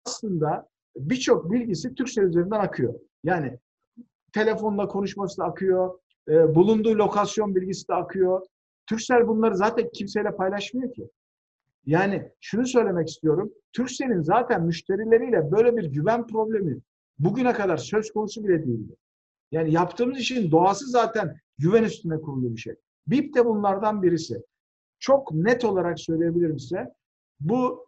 aslında 0.06 0.70
birçok 0.98 1.52
bilgisi 1.52 1.96
Türkcell 1.96 2.24
üzerinden 2.24 2.60
akıyor. 2.60 2.94
Yani 3.24 3.60
telefonla 4.34 4.88
konuşması 4.88 5.38
da 5.38 5.46
akıyor, 5.46 6.00
e, 6.30 6.56
bulunduğu 6.56 6.98
lokasyon 6.98 7.56
bilgisi 7.56 7.88
de 7.88 7.94
akıyor. 7.94 8.46
Türkcell 8.90 9.28
bunları 9.28 9.56
zaten 9.58 9.90
kimseyle 9.94 10.36
paylaşmıyor 10.36 10.94
ki. 10.94 11.10
Yani 11.86 12.32
şunu 12.40 12.68
söylemek 12.68 13.10
istiyorum. 13.10 13.52
Türkcell'in 13.74 14.22
zaten 14.22 14.64
müşterileriyle 14.64 15.52
böyle 15.52 15.78
bir 15.78 15.86
güven 15.86 16.28
problemi 16.28 16.82
bugüne 17.20 17.54
kadar 17.54 17.78
söz 17.78 18.12
konusu 18.12 18.44
bile 18.44 18.66
değildi. 18.66 18.96
Yani 19.52 19.72
yaptığımız 19.74 20.20
işin 20.20 20.52
doğası 20.52 20.88
zaten 20.90 21.38
güven 21.58 21.84
üstüne 21.84 22.22
kurulu 22.22 22.56
bir 22.56 22.62
şey. 22.62 22.76
BIP 23.08 23.36
de 23.36 23.46
bunlardan 23.46 24.04
birisi. 24.04 24.44
Çok 25.00 25.32
net 25.32 25.66
olarak 25.66 26.00
söyleyebilirim 26.00 26.60
size. 26.60 26.94
Bu 27.40 27.88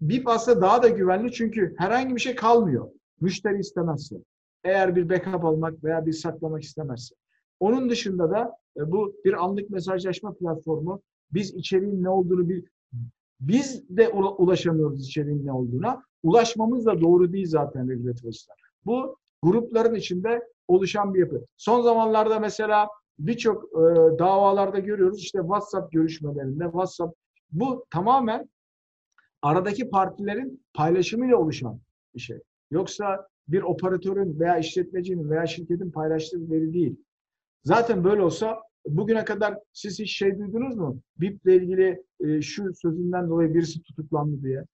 BIP 0.00 0.28
aslında 0.28 0.60
daha 0.60 0.82
da 0.82 0.88
güvenli 0.88 1.32
çünkü 1.32 1.74
herhangi 1.78 2.14
bir 2.14 2.20
şey 2.20 2.34
kalmıyor. 2.34 2.88
Müşteri 3.20 3.58
istemezse. 3.58 4.16
Eğer 4.64 4.96
bir 4.96 5.08
backup 5.08 5.44
almak 5.44 5.84
veya 5.84 6.06
bir 6.06 6.12
saklamak 6.12 6.62
istemezse. 6.62 7.14
Onun 7.60 7.90
dışında 7.90 8.30
da 8.30 8.56
e, 8.76 8.92
bu 8.92 9.14
bir 9.24 9.44
anlık 9.44 9.70
mesajlaşma 9.70 10.34
platformu. 10.34 11.02
Biz 11.32 11.54
içeriğin 11.54 12.02
ne 12.02 12.08
olduğunu 12.08 12.48
bir 12.48 12.64
biz 13.40 13.88
de 13.88 14.08
ulaşamıyoruz 14.08 15.08
içeriğin 15.08 15.46
ne 15.46 15.52
olduğuna. 15.52 16.02
Ulaşmamız 16.22 16.86
da 16.86 17.00
doğru 17.00 17.32
değil 17.32 17.46
zaten 17.46 17.90
regülatörler. 17.90 18.56
Bu 18.86 19.16
grupların 19.42 19.94
içinde 19.94 20.48
oluşan 20.68 21.14
bir 21.14 21.20
yapı. 21.20 21.44
Son 21.56 21.82
zamanlarda 21.82 22.38
mesela 22.38 22.88
birçok 23.18 23.64
e, 23.64 23.78
davalarda 24.18 24.78
görüyoruz 24.78 25.18
işte 25.18 25.38
WhatsApp 25.38 25.92
görüşmelerinde 25.92 26.64
WhatsApp 26.64 27.16
bu 27.52 27.86
tamamen 27.90 28.48
aradaki 29.42 29.90
partilerin 29.90 30.62
paylaşımıyla 30.74 31.36
oluşan 31.36 31.80
bir 32.14 32.20
şey. 32.20 32.38
Yoksa 32.70 33.28
bir 33.48 33.62
operatörün 33.62 34.40
veya 34.40 34.58
işletmecinin 34.58 35.30
veya 35.30 35.46
şirketin 35.46 35.90
paylaştığı 35.90 36.50
veri 36.50 36.72
değil. 36.72 36.96
Zaten 37.64 38.04
böyle 38.04 38.22
olsa 38.22 38.62
bugüne 38.86 39.24
kadar 39.24 39.58
siz 39.72 39.98
hiç 39.98 40.16
şey 40.16 40.38
duydunuz 40.38 40.76
mu? 40.76 41.00
BIP 41.20 41.46
ile 41.46 41.56
ilgili 41.56 42.04
e, 42.20 42.42
şu 42.42 42.74
sözünden 42.74 43.28
dolayı 43.28 43.54
birisi 43.54 43.82
tutuklandı 43.82 44.42
diye. 44.42 44.64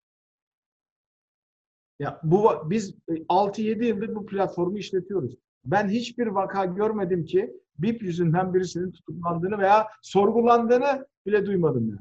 Ya 1.98 2.20
bu 2.22 2.70
biz 2.70 2.94
6-7 3.08 3.84
yıldır 3.84 4.14
bu 4.14 4.26
platformu 4.26 4.78
işletiyoruz. 4.78 5.34
Ben 5.64 5.88
hiçbir 5.88 6.26
vaka 6.26 6.64
görmedim 6.64 7.24
ki 7.24 7.52
BIP 7.78 8.02
yüzünden 8.02 8.54
birisinin 8.54 8.90
tutuklandığını 8.90 9.58
veya 9.58 9.86
sorgulandığını 10.02 11.06
bile 11.26 11.46
duymadım 11.46 11.88
yani. 11.88 12.00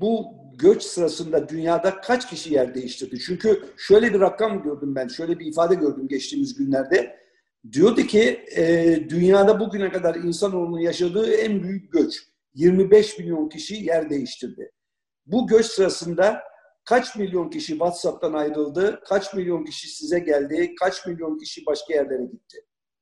Bu 0.00 0.34
göç 0.58 0.82
sırasında 0.82 1.48
dünyada 1.48 2.00
kaç 2.00 2.30
kişi 2.30 2.54
yer 2.54 2.74
değiştirdi? 2.74 3.18
Çünkü 3.18 3.62
şöyle 3.76 4.14
bir 4.14 4.20
rakam 4.20 4.62
gördüm 4.62 4.94
ben, 4.94 5.08
şöyle 5.08 5.38
bir 5.38 5.46
ifade 5.46 5.74
gördüm 5.74 6.08
geçtiğimiz 6.08 6.54
günlerde. 6.54 7.24
Diyordu 7.72 8.02
ki 8.02 8.44
e, 8.56 8.96
dünyada 9.08 9.60
bugüne 9.60 9.92
kadar 9.92 10.14
insanoğlunun 10.14 10.78
yaşadığı 10.78 11.34
en 11.34 11.62
büyük 11.62 11.92
göç. 11.92 12.14
25 12.54 13.18
milyon 13.18 13.48
kişi 13.48 13.74
yer 13.74 14.10
değiştirdi. 14.10 14.72
Bu 15.26 15.46
göç 15.46 15.66
sırasında 15.66 16.42
kaç 16.84 17.16
milyon 17.16 17.50
kişi 17.50 17.72
WhatsApp'tan 17.72 18.32
ayrıldı, 18.32 19.00
kaç 19.08 19.34
milyon 19.34 19.64
kişi 19.64 19.88
size 19.88 20.18
geldi, 20.18 20.74
kaç 20.80 21.06
milyon 21.06 21.38
kişi 21.38 21.66
başka 21.66 21.94
yerlere 21.94 22.24
gitti? 22.24 22.58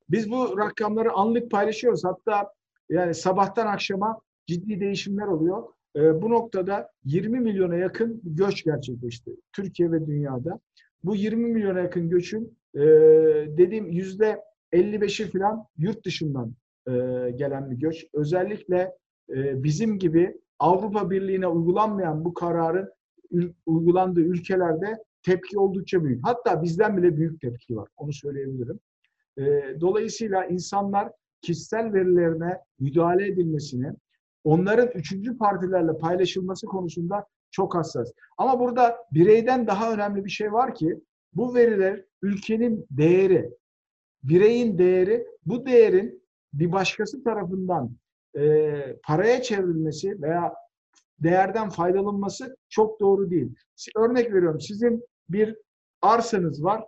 Biz 0.09 0.31
bu 0.31 0.57
rakamları 0.57 1.11
anlık 1.11 1.51
paylaşıyoruz. 1.51 2.03
Hatta 2.03 2.53
yani 2.89 3.13
sabahtan 3.13 3.67
akşama 3.67 4.19
ciddi 4.47 4.79
değişimler 4.79 5.27
oluyor. 5.27 5.72
E, 5.95 6.21
bu 6.21 6.29
noktada 6.29 6.89
20 7.05 7.39
milyona 7.39 7.75
yakın 7.75 8.21
göç 8.23 8.63
gerçekleşti 8.63 9.31
Türkiye 9.53 9.91
ve 9.91 10.07
dünyada. 10.07 10.59
Bu 11.03 11.15
20 11.15 11.47
milyona 11.47 11.79
yakın 11.79 12.09
göçün 12.09 12.57
e, 12.75 12.81
dediğim 13.57 13.91
yüzde 13.91 14.41
55'i 14.73 15.27
falan 15.27 15.65
yurt 15.77 16.05
dışından 16.05 16.53
e, 16.87 16.91
gelen 17.35 17.71
bir 17.71 17.75
göç. 17.75 18.05
Özellikle 18.13 18.93
e, 19.29 19.63
bizim 19.63 19.99
gibi 19.99 20.41
Avrupa 20.59 21.09
Birliği'ne 21.09 21.47
uygulanmayan 21.47 22.25
bu 22.25 22.33
kararın 22.33 22.91
uygulandığı 23.65 24.21
ülkelerde 24.21 24.97
tepki 25.23 25.59
oldukça 25.59 26.03
büyük. 26.03 26.27
Hatta 26.27 26.63
bizden 26.63 26.97
bile 26.97 27.17
büyük 27.17 27.41
tepki 27.41 27.75
var. 27.75 27.89
Onu 27.97 28.13
söyleyebilirim. 28.13 28.79
Dolayısıyla 29.81 30.45
insanlar 30.45 31.11
kişisel 31.41 31.93
verilerine 31.93 32.57
müdahale 32.79 33.27
edilmesini, 33.27 33.93
onların 34.43 34.87
üçüncü 34.87 35.37
partilerle 35.37 35.97
paylaşılması 35.97 36.67
konusunda 36.67 37.25
çok 37.51 37.75
hassas. 37.75 38.11
Ama 38.37 38.59
burada 38.59 38.97
bireyden 39.11 39.67
daha 39.67 39.93
önemli 39.93 40.25
bir 40.25 40.29
şey 40.29 40.53
var 40.53 40.75
ki 40.75 40.99
bu 41.33 41.55
veriler 41.55 42.05
ülkenin 42.21 42.85
değeri, 42.91 43.51
bireyin 44.23 44.77
değeri, 44.77 45.27
bu 45.45 45.65
değerin 45.65 46.23
bir 46.53 46.71
başkası 46.71 47.23
tarafından 47.23 47.95
e, 48.37 48.73
paraya 49.03 49.41
çevrilmesi 49.41 50.21
veya 50.21 50.53
değerden 51.19 51.69
faydalanması 51.69 52.57
çok 52.69 52.99
doğru 52.99 53.29
değil. 53.29 53.55
Örnek 53.95 54.33
veriyorum 54.33 54.61
sizin 54.61 55.05
bir 55.29 55.57
arsanız 56.01 56.63
var. 56.63 56.83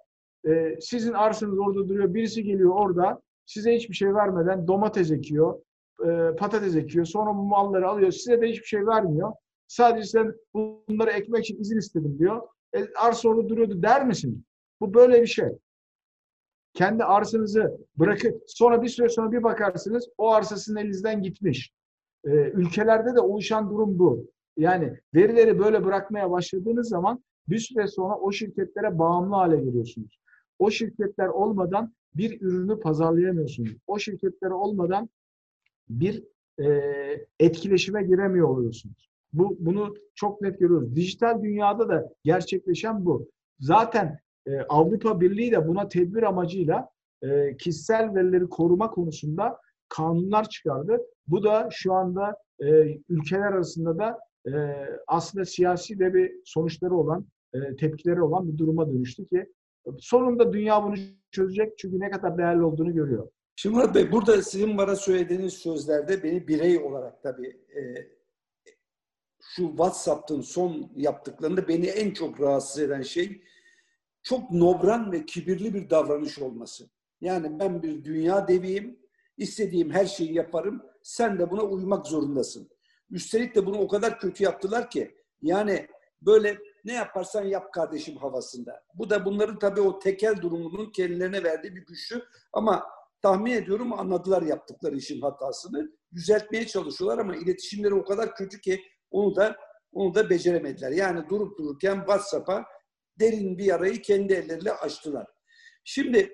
E, 0.48 0.78
sizin 0.82 1.14
arsanız 1.14 1.60
orada 1.60 1.90
duruyor. 1.90 2.14
Birisi 2.14 2.44
geliyor 2.44 2.72
orada 2.76 3.22
size 3.46 3.76
hiçbir 3.76 3.96
şey 3.96 4.14
vermeden 4.14 4.68
domates 4.68 5.12
ekiyor, 5.12 5.62
e, 6.04 6.36
patates 6.36 6.75
ekiyor. 6.75 7.06
Sonra 7.06 7.30
bu 7.30 7.44
malları 7.44 7.88
alıyor. 7.90 8.12
Size 8.12 8.42
de 8.42 8.48
hiçbir 8.50 8.66
şey 8.66 8.88
vermiyor. 8.88 9.34
Sadece 9.68 10.08
sen 10.08 10.34
bunları 10.54 11.12
ekmek 11.12 11.46
için 11.46 11.60
izin 11.60 11.78
istedim 11.78 12.20
diyor. 12.20 12.42
E, 12.75 12.88
arsa 12.96 13.30
orada 13.30 13.50
duruyordu 13.50 13.82
der 13.84 14.06
misin? 14.08 14.46
Bu 14.82 14.94
böyle 14.94 15.22
bir 15.22 15.28
şey. 15.28 15.50
kendi 16.74 17.04
arsanızı 17.04 17.78
bırakıp 17.98 18.44
sonra 18.48 18.82
bir 18.82 18.90
süre 18.90 19.10
sonra 19.10 19.32
bir 19.32 19.44
bakarsınız 19.44 20.10
o 20.18 20.32
arsa 20.32 20.58
sizin 20.58 20.75
elinizden 20.75 21.22
gitmiş. 21.22 21.74
Ee, 22.25 22.30
ülkelerde 22.32 23.16
de 23.16 23.20
oluşan 23.20 23.70
durum 23.70 24.00
bu. 24.00 24.32
Yani 24.58 25.00
verileri 25.16 25.60
böyle 25.60 25.86
bırakmaya 25.86 26.32
başladığınız 26.32 26.90
zaman 26.90 27.24
bir 27.48 27.58
süre 27.60 27.88
sonra 27.88 28.16
o 28.16 28.32
şirketlere 28.32 29.00
bağımlı 29.00 29.36
hale 29.36 29.58
geliyorsunuz. 29.58 30.20
O 30.60 30.72
şirketler 30.72 31.28
olmadan 31.28 31.94
bir 32.16 32.42
ürünü 32.42 32.80
pazarlayamıyorsunuz. 32.80 33.72
O 33.88 34.00
şirketler 34.00 34.50
olmadan 34.50 35.10
bir 35.89 36.24
e, 36.60 36.65
etkileşime 37.39 38.04
giremiyor 38.04 38.50
oluyorsunuz. 38.50 39.10
Bu 39.34 39.58
bunu 39.60 39.94
çok 40.15 40.42
net 40.42 40.60
görüyoruz. 40.60 40.96
Dijital 40.96 41.44
dünyada 41.44 41.89
da 41.89 42.13
gerçekleşen 42.24 43.06
bu. 43.06 43.30
Zaten 43.60 44.20
e, 44.48 44.60
Avrupa 44.62 45.22
Birliği 45.22 45.51
de 45.51 45.68
buna 45.68 45.88
tedbir 45.88 46.24
amacıyla 46.24 46.89
e, 47.22 47.58
kişisel 47.58 48.15
verileri 48.15 48.50
koruma 48.50 48.92
konusunda 48.92 49.60
kanunlar 49.89 50.50
çıkardı. 50.50 51.01
Bu 51.27 51.44
da 51.44 51.70
şu 51.72 51.94
anda 51.94 52.38
e, 52.60 52.98
ülkeler 53.10 53.51
arasında 53.51 53.98
da 53.98 54.20
e, 54.48 54.51
aslında 55.08 55.46
siyasi 55.46 56.00
de 56.00 56.13
bir 56.13 56.32
sonuçları 56.46 56.96
olan, 56.96 57.25
e, 57.54 57.75
tepkileri 57.75 58.22
olan 58.22 58.48
bir 58.48 58.58
duruma 58.58 58.89
dönüştü 58.89 59.27
ki 59.27 59.46
sonunda 60.00 60.54
dünya 60.54 60.84
bunu 60.84 60.96
çözecek 61.32 61.77
çünkü 61.77 62.00
ne 62.00 62.10
kadar 62.10 62.38
değerli 62.38 62.63
olduğunu 62.63 62.94
görüyor. 62.94 63.27
Şimdi 63.56 63.76
Murat 63.76 63.96
Bey 63.96 64.12
burada 64.12 64.42
sizin 64.42 64.78
bana 64.78 64.96
söylediğiniz 64.96 65.54
sözlerde 65.54 66.24
beni 66.24 66.48
birey 66.48 66.78
olarak 66.80 67.24
tabii 67.24 67.48
e, 67.48 67.82
şu 69.40 69.68
WhatsApp'ın 69.68 70.42
son 70.42 70.92
yaptıklarında 70.96 71.68
beni 71.68 71.86
en 71.86 72.12
çok 72.12 72.42
rahatsız 72.42 72.82
eden 72.82 73.02
şey 73.02 73.42
çok 74.24 74.52
nobran 74.52 75.12
ve 75.12 75.26
kibirli 75.26 75.74
bir 75.74 75.90
davranış 75.90 76.40
olması. 76.40 76.90
Yani 77.22 77.60
ben 77.60 77.84
bir 77.84 78.04
dünya 78.04 78.48
deviyim, 78.48 79.00
istediğim 79.38 79.92
her 79.92 80.06
şeyi 80.06 80.34
yaparım, 80.34 80.84
sen 81.04 81.40
de 81.40 81.52
buna 81.52 81.62
uymak 81.62 82.08
zorundasın. 82.08 82.70
Üstelik 83.12 83.56
de 83.56 83.66
bunu 83.66 83.78
o 83.78 83.88
kadar 83.88 84.20
kötü 84.20 84.44
yaptılar 84.44 84.90
ki 84.90 85.16
yani 85.42 85.88
böyle 86.22 86.58
ne 86.86 86.94
yaparsan 86.94 87.44
yap 87.44 87.74
kardeşim 87.74 88.18
havasında. 88.18 88.84
Bu 88.94 89.10
da 89.10 89.26
bunların 89.26 89.60
tabii 89.60 89.82
o 89.82 90.00
tekel 90.00 90.42
durumunun 90.42 90.92
kendilerine 90.92 91.44
verdiği 91.44 91.76
bir 91.76 91.86
güçlü 91.86 92.24
ama 92.54 92.95
tahmin 93.25 93.51
ediyorum 93.51 93.94
anladılar 93.94 94.41
yaptıkları 94.41 94.98
işin 94.98 95.22
hatasını. 95.22 95.91
Düzeltmeye 96.13 96.67
çalışıyorlar 96.67 97.17
ama 97.17 97.36
iletişimleri 97.36 97.94
o 97.94 98.05
kadar 98.05 98.36
kötü 98.36 98.62
ki 98.62 98.82
onu 99.12 99.36
da 99.36 99.55
onu 99.91 100.15
da 100.15 100.29
beceremediler. 100.29 100.91
Yani 100.91 101.29
durup 101.29 101.58
dururken 101.58 101.96
WhatsApp'a 101.96 102.65
derin 103.20 103.58
bir 103.58 103.63
yarayı 103.65 104.01
kendi 104.01 104.34
elleriyle 104.34 104.72
açtılar. 104.72 105.27
Şimdi 105.84 106.32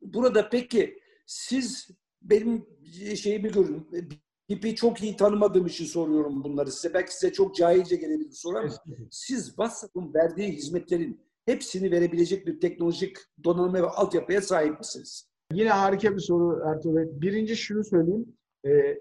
burada 0.00 0.48
peki 0.48 0.98
siz 1.26 1.88
benim 2.22 2.66
şeyimi 3.16 3.52
görün. 3.52 3.88
İpi 4.48 4.74
çok 4.74 5.02
iyi 5.02 5.16
tanımadığım 5.16 5.66
için 5.66 5.84
soruyorum 5.84 6.44
bunları 6.44 6.72
size. 6.72 6.94
Belki 6.94 7.14
size 7.14 7.32
çok 7.32 7.56
cahilce 7.56 7.96
gelebilir 7.96 8.32
soru 8.32 8.58
ama 8.58 8.68
siz 9.10 9.46
WhatsApp'ın 9.46 10.14
verdiği 10.14 10.52
hizmetlerin 10.52 11.20
hepsini 11.46 11.90
verebilecek 11.90 12.46
bir 12.46 12.60
teknolojik 12.60 13.16
donanıma 13.44 13.82
ve 13.82 13.86
altyapıya 13.86 14.42
sahip 14.42 14.78
misiniz? 14.78 15.27
Yine 15.52 15.70
harika 15.70 16.14
bir 16.16 16.20
soru 16.20 16.62
Ertuğrul. 16.66 17.20
Birinci 17.20 17.56
şunu 17.56 17.84
söyleyeyim. 17.84 18.26
Ee, 18.66 18.98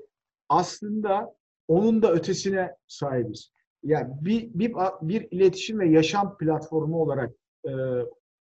aslında 0.49 1.35
onun 1.67 2.01
da 2.01 2.13
ötesine 2.13 2.75
sahibiz. 2.87 3.51
Yani 3.83 4.13
bir, 4.21 4.49
bir, 4.53 4.73
bir 5.01 5.27
iletişim 5.31 5.79
ve 5.79 5.89
yaşam 5.89 6.37
platformu 6.37 7.01
olarak 7.01 7.31
e, 7.65 7.71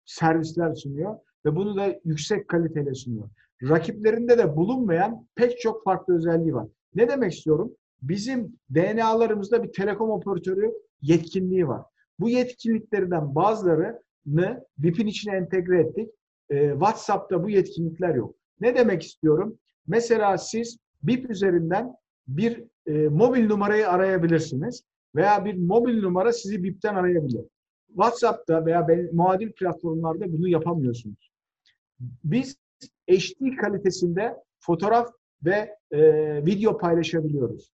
servisler 0.04 0.74
sunuyor 0.74 1.18
ve 1.46 1.56
bunu 1.56 1.76
da 1.76 2.00
yüksek 2.04 2.48
kaliteli 2.48 2.94
sunuyor. 2.94 3.28
Rakiplerinde 3.62 4.38
de 4.38 4.56
bulunmayan 4.56 5.26
pek 5.34 5.60
çok 5.60 5.84
farklı 5.84 6.16
özelliği 6.16 6.54
var. 6.54 6.66
Ne 6.94 7.08
demek 7.08 7.32
istiyorum? 7.32 7.72
Bizim 8.02 8.58
DNA'larımızda 8.74 9.64
bir 9.64 9.72
telekom 9.72 10.10
operatörü 10.10 10.72
yetkinliği 11.02 11.68
var. 11.68 11.82
Bu 12.20 12.28
yetkinliklerden 12.28 13.34
bazılarını 13.34 14.64
VIP'in 14.78 15.06
içine 15.06 15.36
entegre 15.36 15.80
ettik. 15.80 16.10
Ee, 16.50 16.70
WhatsApp'ta 16.70 17.42
bu 17.42 17.50
yetkinlikler 17.50 18.14
yok. 18.14 18.34
Ne 18.60 18.74
demek 18.76 19.02
istiyorum? 19.02 19.58
Mesela 19.86 20.38
siz 20.38 20.78
BIP 21.02 21.30
üzerinden 21.30 21.94
bir 22.28 22.64
e, 22.86 22.92
mobil 23.08 23.46
numarayı 23.46 23.88
arayabilirsiniz 23.88 24.84
veya 25.14 25.44
bir 25.44 25.54
mobil 25.54 26.02
numara 26.02 26.32
sizi 26.32 26.62
BIP'ten 26.62 26.94
arayabilir. 26.94 27.44
WhatsApp'ta 27.88 28.66
veya 28.66 28.86
muadil 29.12 29.52
platformlarda 29.52 30.32
bunu 30.32 30.48
yapamıyorsunuz. 30.48 31.30
Biz 32.24 32.56
HD 33.10 33.56
kalitesinde 33.60 34.36
fotoğraf 34.60 35.08
ve 35.44 35.76
e, 35.90 36.00
video 36.46 36.78
paylaşabiliyoruz. 36.78 37.72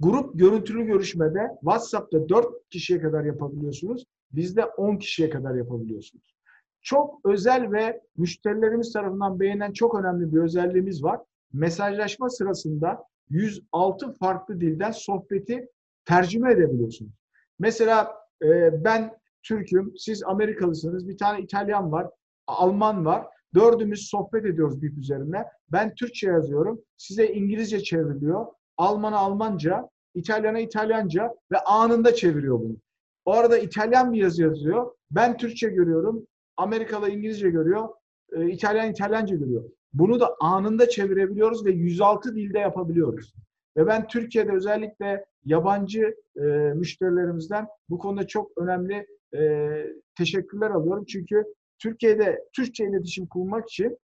Grup 0.00 0.38
görüntülü 0.38 0.86
görüşmede 0.86 1.48
WhatsApp'ta 1.60 2.28
4 2.28 2.46
kişiye 2.70 3.00
kadar 3.00 3.24
yapabiliyorsunuz. 3.24 4.04
Bizde 4.32 4.64
10 4.64 4.96
kişiye 4.96 5.30
kadar 5.30 5.54
yapabiliyorsunuz. 5.54 6.34
Çok 6.82 7.20
özel 7.24 7.72
ve 7.72 8.00
müşterilerimiz 8.16 8.92
tarafından 8.92 9.40
beğenilen 9.40 9.72
çok 9.72 9.94
önemli 9.94 10.32
bir 10.34 10.40
özelliğimiz 10.40 11.04
var. 11.04 11.20
Mesajlaşma 11.52 12.30
sırasında 12.30 13.04
106 13.30 14.12
farklı 14.12 14.60
dilden 14.60 14.90
sohbeti 14.90 15.68
tercüme 16.04 16.52
edebiliyorsunuz. 16.52 17.12
Mesela 17.58 18.14
e, 18.42 18.84
ben 18.84 19.16
Türk'üm, 19.42 19.92
siz 19.96 20.22
Amerikalısınız, 20.22 21.08
bir 21.08 21.18
tane 21.18 21.40
İtalyan 21.40 21.92
var, 21.92 22.10
Alman 22.46 23.04
var. 23.04 23.26
Dördümüz 23.54 24.08
sohbet 24.08 24.44
ediyoruz 24.44 24.82
BIP 24.82 24.98
üzerine. 24.98 25.44
Ben 25.72 25.94
Türkçe 25.94 26.26
yazıyorum. 26.26 26.80
Size 26.96 27.26
İngilizce 27.26 27.82
çevriliyor. 27.82 28.46
Alman'a 28.76 29.16
Almanca, 29.16 29.88
İtalyan'a 30.14 30.58
İtalyanca 30.58 31.34
ve 31.52 31.58
anında 31.58 32.14
çeviriyor 32.14 32.60
bunu. 32.60 32.76
O 33.24 33.32
arada 33.32 33.58
İtalyan 33.58 34.12
bir 34.12 34.18
yazı 34.18 34.42
yazıyor. 34.42 34.90
Ben 35.10 35.36
Türkçe 35.36 35.68
görüyorum. 35.68 36.26
Amerikalı 36.56 37.10
İngilizce 37.10 37.50
görüyor. 37.50 37.88
E, 38.32 38.50
İtalyan 38.50 38.90
İtalyanca 38.90 39.36
görüyor. 39.36 39.64
Bunu 39.92 40.20
da 40.20 40.36
anında 40.40 40.88
çevirebiliyoruz 40.88 41.64
ve 41.64 41.70
106 41.70 42.36
dilde 42.36 42.58
yapabiliyoruz. 42.58 43.34
Ve 43.76 43.86
ben 43.86 44.06
Türkiye'de 44.06 44.52
özellikle 44.52 45.24
yabancı 45.44 46.16
e, 46.36 46.42
müşterilerimizden 46.74 47.66
bu 47.88 47.98
konuda 47.98 48.26
çok 48.26 48.58
önemli 48.58 49.06
e, 49.34 49.70
teşekkürler 50.18 50.70
alıyorum. 50.70 51.04
Çünkü 51.04 51.44
Türkiye'de 51.78 52.44
Türkçe 52.52 52.84
iletişim 52.84 53.26
kurmak 53.26 53.70
için 53.70 53.98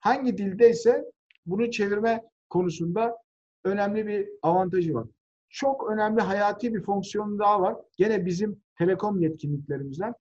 hangi 0.00 0.38
dildeyse 0.38 1.04
bunu 1.46 1.70
çevirme 1.70 2.22
konusunda 2.50 3.16
önemli 3.64 4.06
bir 4.06 4.28
avantajı 4.42 4.94
var. 4.94 5.06
Çok 5.48 5.90
önemli 5.90 6.20
hayati 6.20 6.74
bir 6.74 6.82
fonksiyonu 6.82 7.38
daha 7.38 7.62
var. 7.62 7.76
Gene 7.96 8.26
bizim 8.26 8.62
telekom 8.78 9.20
yetkinliklerimizden. 9.20 10.14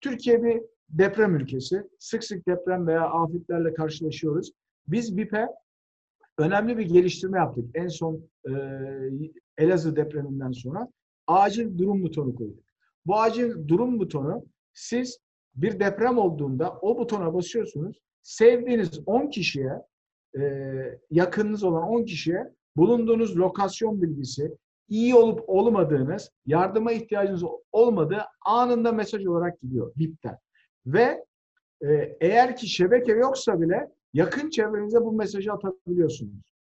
Türkiye 0.00 0.42
bir 0.42 0.62
deprem 0.88 1.36
ülkesi. 1.36 1.82
Sık 1.98 2.24
sık 2.24 2.48
deprem 2.48 2.86
veya 2.86 3.02
afetlerle 3.02 3.74
karşılaşıyoruz. 3.74 4.52
Biz 4.88 5.16
BİP'e 5.16 5.48
önemli 6.38 6.78
bir 6.78 6.86
geliştirme 6.86 7.38
yaptık. 7.38 7.64
En 7.74 7.88
son 7.88 8.28
e, 8.48 8.52
Elazığ 9.58 9.96
depreminden 9.96 10.52
sonra 10.52 10.88
acil 11.26 11.78
durum 11.78 12.02
butonu 12.02 12.34
koyduk. 12.34 12.64
Bu 13.06 13.20
acil 13.20 13.68
durum 13.68 14.00
butonu 14.00 14.44
siz 14.74 15.18
bir 15.54 15.80
deprem 15.80 16.18
olduğunda 16.18 16.78
o 16.82 16.98
butona 16.98 17.34
basıyorsunuz. 17.34 18.00
Sevdiğiniz 18.22 19.00
10 19.06 19.30
kişiye, 19.30 19.72
e, 20.38 20.42
yakınınız 21.10 21.64
olan 21.64 21.82
10 21.82 22.04
kişiye 22.04 22.54
bulunduğunuz 22.76 23.36
lokasyon 23.36 24.02
bilgisi, 24.02 24.56
iyi 24.88 25.14
olup 25.14 25.44
olmadığınız, 25.46 26.30
yardıma 26.46 26.92
ihtiyacınız 26.92 27.42
olmadığı 27.72 28.22
anında 28.46 28.92
mesaj 28.92 29.26
olarak 29.26 29.60
gidiyor 29.60 29.92
BIP'ten. 29.96 30.38
Ve 30.86 31.24
e, 31.82 32.16
eğer 32.20 32.56
ki 32.56 32.68
şebeke 32.68 33.12
yoksa 33.12 33.60
bile 33.60 33.90
yakın 34.12 34.50
çevrenize 34.50 35.00
bu 35.00 35.12
mesajı 35.12 35.52
atabiliyorsunuz. 35.52 36.54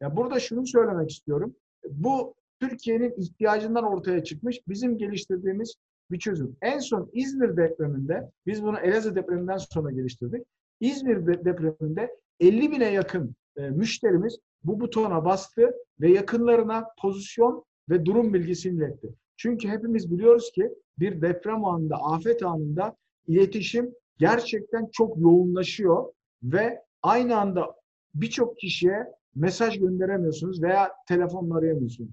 Ya 0.00 0.16
burada 0.16 0.40
şunu 0.40 0.66
söylemek 0.66 1.10
istiyorum. 1.10 1.54
Bu 1.90 2.34
Türkiye'nin 2.60 3.14
ihtiyacından 3.16 3.84
ortaya 3.84 4.24
çıkmış 4.24 4.60
bizim 4.68 4.98
geliştirdiğimiz 4.98 5.74
bir 6.10 6.18
çözüm. 6.18 6.56
En 6.62 6.78
son 6.78 7.10
İzmir 7.12 7.56
depreminde, 7.56 8.30
biz 8.46 8.62
bunu 8.62 8.78
Elazığ 8.78 9.14
depreminden 9.14 9.56
sonra 9.56 9.90
geliştirdik. 9.90 10.46
İzmir 10.80 11.26
depreminde 11.26 12.16
50 12.40 12.70
bine 12.70 12.92
yakın 12.92 13.34
e, 13.56 13.70
müşterimiz 13.70 14.38
bu 14.64 14.80
butona 14.80 15.24
bastı 15.24 15.72
ve 16.00 16.10
yakınlarına 16.10 16.86
pozisyon 17.02 17.64
ve 17.90 18.04
durum 18.04 18.34
bilgisini 18.34 18.76
iletti. 18.76 19.08
Çünkü 19.36 19.68
hepimiz 19.68 20.12
biliyoruz 20.12 20.52
ki 20.52 20.70
bir 20.98 21.22
deprem 21.22 21.64
anında, 21.64 21.96
afet 21.96 22.42
anında 22.42 22.96
iletişim 23.26 23.94
gerçekten 24.18 24.88
çok 24.92 25.18
yoğunlaşıyor 25.18 26.12
ve 26.42 26.82
aynı 27.02 27.40
anda 27.40 27.74
birçok 28.14 28.58
kişiye 28.58 29.06
mesaj 29.34 29.78
gönderemiyorsunuz 29.78 30.62
veya 30.62 30.92
telefonla 31.08 31.58
arayamıyorsunuz. 31.58 32.10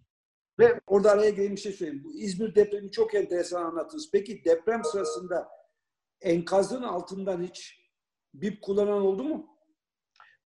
Ve 0.60 0.80
orada 0.88 1.12
araya 1.12 1.30
gireyim 1.30 1.56
bir 1.56 1.62
şey 1.62 1.72
söyleyeyim. 1.72 2.04
Bu 2.06 2.14
İzmir 2.20 2.56
depremi 2.56 2.92
çok 2.92 3.16
enteresan 3.16 3.64
anlattınız. 3.66 4.10
Peki 4.14 4.42
deprem 4.46 4.84
sırasında 4.84 5.48
enkazın 6.22 6.84
altından 6.84 7.44
hiç 7.44 7.80
BIP 8.34 8.62
kullanan 8.62 9.02
oldu 9.02 9.24
mu? 9.24 9.48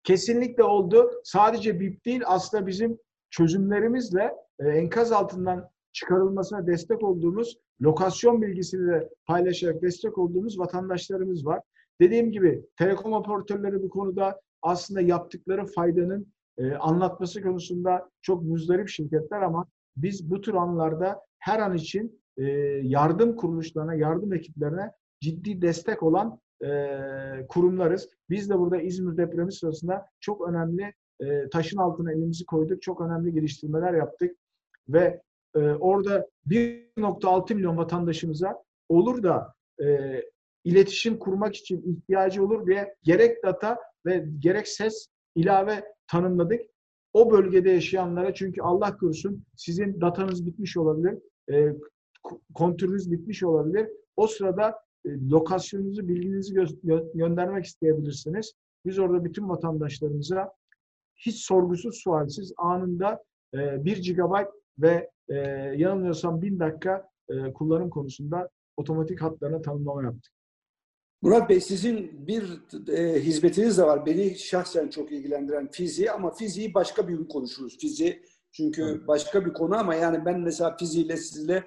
Kesinlikle 0.04 0.62
oldu. 0.62 1.20
Sadece 1.24 1.80
BIP 1.80 2.04
değil 2.04 2.22
aslında 2.26 2.66
bizim 2.66 2.98
çözümlerimizle 3.30 4.34
e, 4.58 4.68
enkaz 4.68 5.12
altından 5.12 5.70
çıkarılmasına 5.92 6.66
destek 6.66 7.02
olduğumuz, 7.02 7.58
lokasyon 7.82 8.42
bilgisini 8.42 8.86
de 8.86 9.08
paylaşarak 9.26 9.82
destek 9.82 10.18
olduğumuz 10.18 10.58
vatandaşlarımız 10.58 11.46
var. 11.46 11.60
Dediğim 12.00 12.32
gibi 12.32 12.64
telekom 12.76 13.12
operatörleri 13.12 13.82
bu 13.82 13.88
konuda 13.88 14.40
aslında 14.62 15.00
yaptıkları 15.00 15.66
faydanın 15.66 16.32
e, 16.58 16.72
anlatması 16.72 17.42
konusunda 17.42 18.10
çok 18.22 18.42
muzdarip 18.42 18.88
şirketler 18.88 19.42
ama 19.42 19.66
biz 19.96 20.30
bu 20.30 20.40
tür 20.40 20.54
anlarda 20.54 21.20
her 21.38 21.60
an 21.60 21.74
için 21.74 22.20
e, 22.36 22.44
yardım 22.82 23.36
kuruluşlarına, 23.36 23.94
yardım 23.94 24.32
ekiplerine 24.32 24.92
ciddi 25.20 25.62
destek 25.62 26.02
olan 26.02 26.40
e, 26.64 26.68
kurumlarız. 27.48 28.08
Biz 28.30 28.50
de 28.50 28.58
burada 28.58 28.80
İzmir 28.80 29.16
depremi 29.16 29.52
sırasında 29.52 30.06
çok 30.20 30.48
önemli 30.48 30.92
e, 31.20 31.48
taşın 31.48 31.78
altına 31.78 32.12
elimizi 32.12 32.46
koyduk. 32.46 32.82
Çok 32.82 33.00
önemli 33.00 33.32
geliştirmeler 33.32 33.94
yaptık. 33.94 34.36
Ve 34.88 35.22
e, 35.58 35.74
orada 35.74 36.26
1.6 36.46 37.54
milyon 37.54 37.76
vatandaşımıza 37.76 38.62
olur 38.88 39.22
da 39.22 39.54
e, 39.82 40.22
iletişim 40.64 41.18
kurmak 41.18 41.56
için 41.56 41.82
ihtiyacı 41.92 42.44
olur 42.44 42.66
diye 42.66 42.94
gerek 43.02 43.44
data 43.44 43.78
ve 44.06 44.24
gerek 44.38 44.68
ses 44.68 45.08
ilave 45.34 45.84
tanımladık. 46.06 46.60
O 47.12 47.30
bölgede 47.30 47.70
yaşayanlara 47.70 48.34
çünkü 48.34 48.62
Allah 48.62 48.96
korusun 48.96 49.44
sizin 49.56 50.00
datanız 50.00 50.46
bitmiş 50.46 50.76
olabilir, 50.76 51.18
e, 51.52 51.72
kontürünüz 52.54 53.12
bitmiş 53.12 53.42
olabilir. 53.42 53.88
O 54.16 54.26
sırada 54.26 54.74
e, 55.06 55.08
lokasyonunuzu, 55.30 56.08
bilginizi 56.08 56.54
gö- 56.54 57.18
göndermek 57.18 57.64
isteyebilirsiniz. 57.64 58.52
Biz 58.86 58.98
orada 58.98 59.24
bütün 59.24 59.48
vatandaşlarımıza 59.48 60.52
hiç 61.16 61.44
sorgusuz 61.44 61.96
sualsiz 62.02 62.52
anında 62.56 63.22
e, 63.54 63.84
1 63.84 64.14
GB 64.14 64.32
ve 64.78 65.10
e, 65.28 65.36
yanılmıyorsam 65.76 66.42
1000 66.42 66.60
dakika 66.60 67.10
e, 67.28 67.52
kullanım 67.52 67.90
konusunda 67.90 68.48
otomatik 68.76 69.22
hatlarına 69.22 69.62
tanımlama 69.62 70.02
yaptık. 70.02 70.32
Murat 71.22 71.50
Bey 71.50 71.60
sizin 71.60 72.26
bir 72.26 72.60
e, 72.92 73.20
hizmetiniz 73.20 73.78
de 73.78 73.82
var. 73.82 74.06
Beni 74.06 74.38
şahsen 74.38 74.88
çok 74.88 75.12
ilgilendiren 75.12 75.70
fiziği 75.70 76.12
ama 76.12 76.34
fiziği 76.34 76.74
başka 76.74 77.08
bir 77.08 77.14
gün 77.14 77.24
konuşuruz. 77.24 77.78
Fiziği 77.78 78.22
çünkü 78.52 79.06
başka 79.06 79.46
bir 79.46 79.52
konu 79.52 79.76
ama 79.76 79.94
yani 79.94 80.24
ben 80.24 80.40
mesela 80.40 80.76
fiziğiyle 80.76 81.16
sizle 81.16 81.64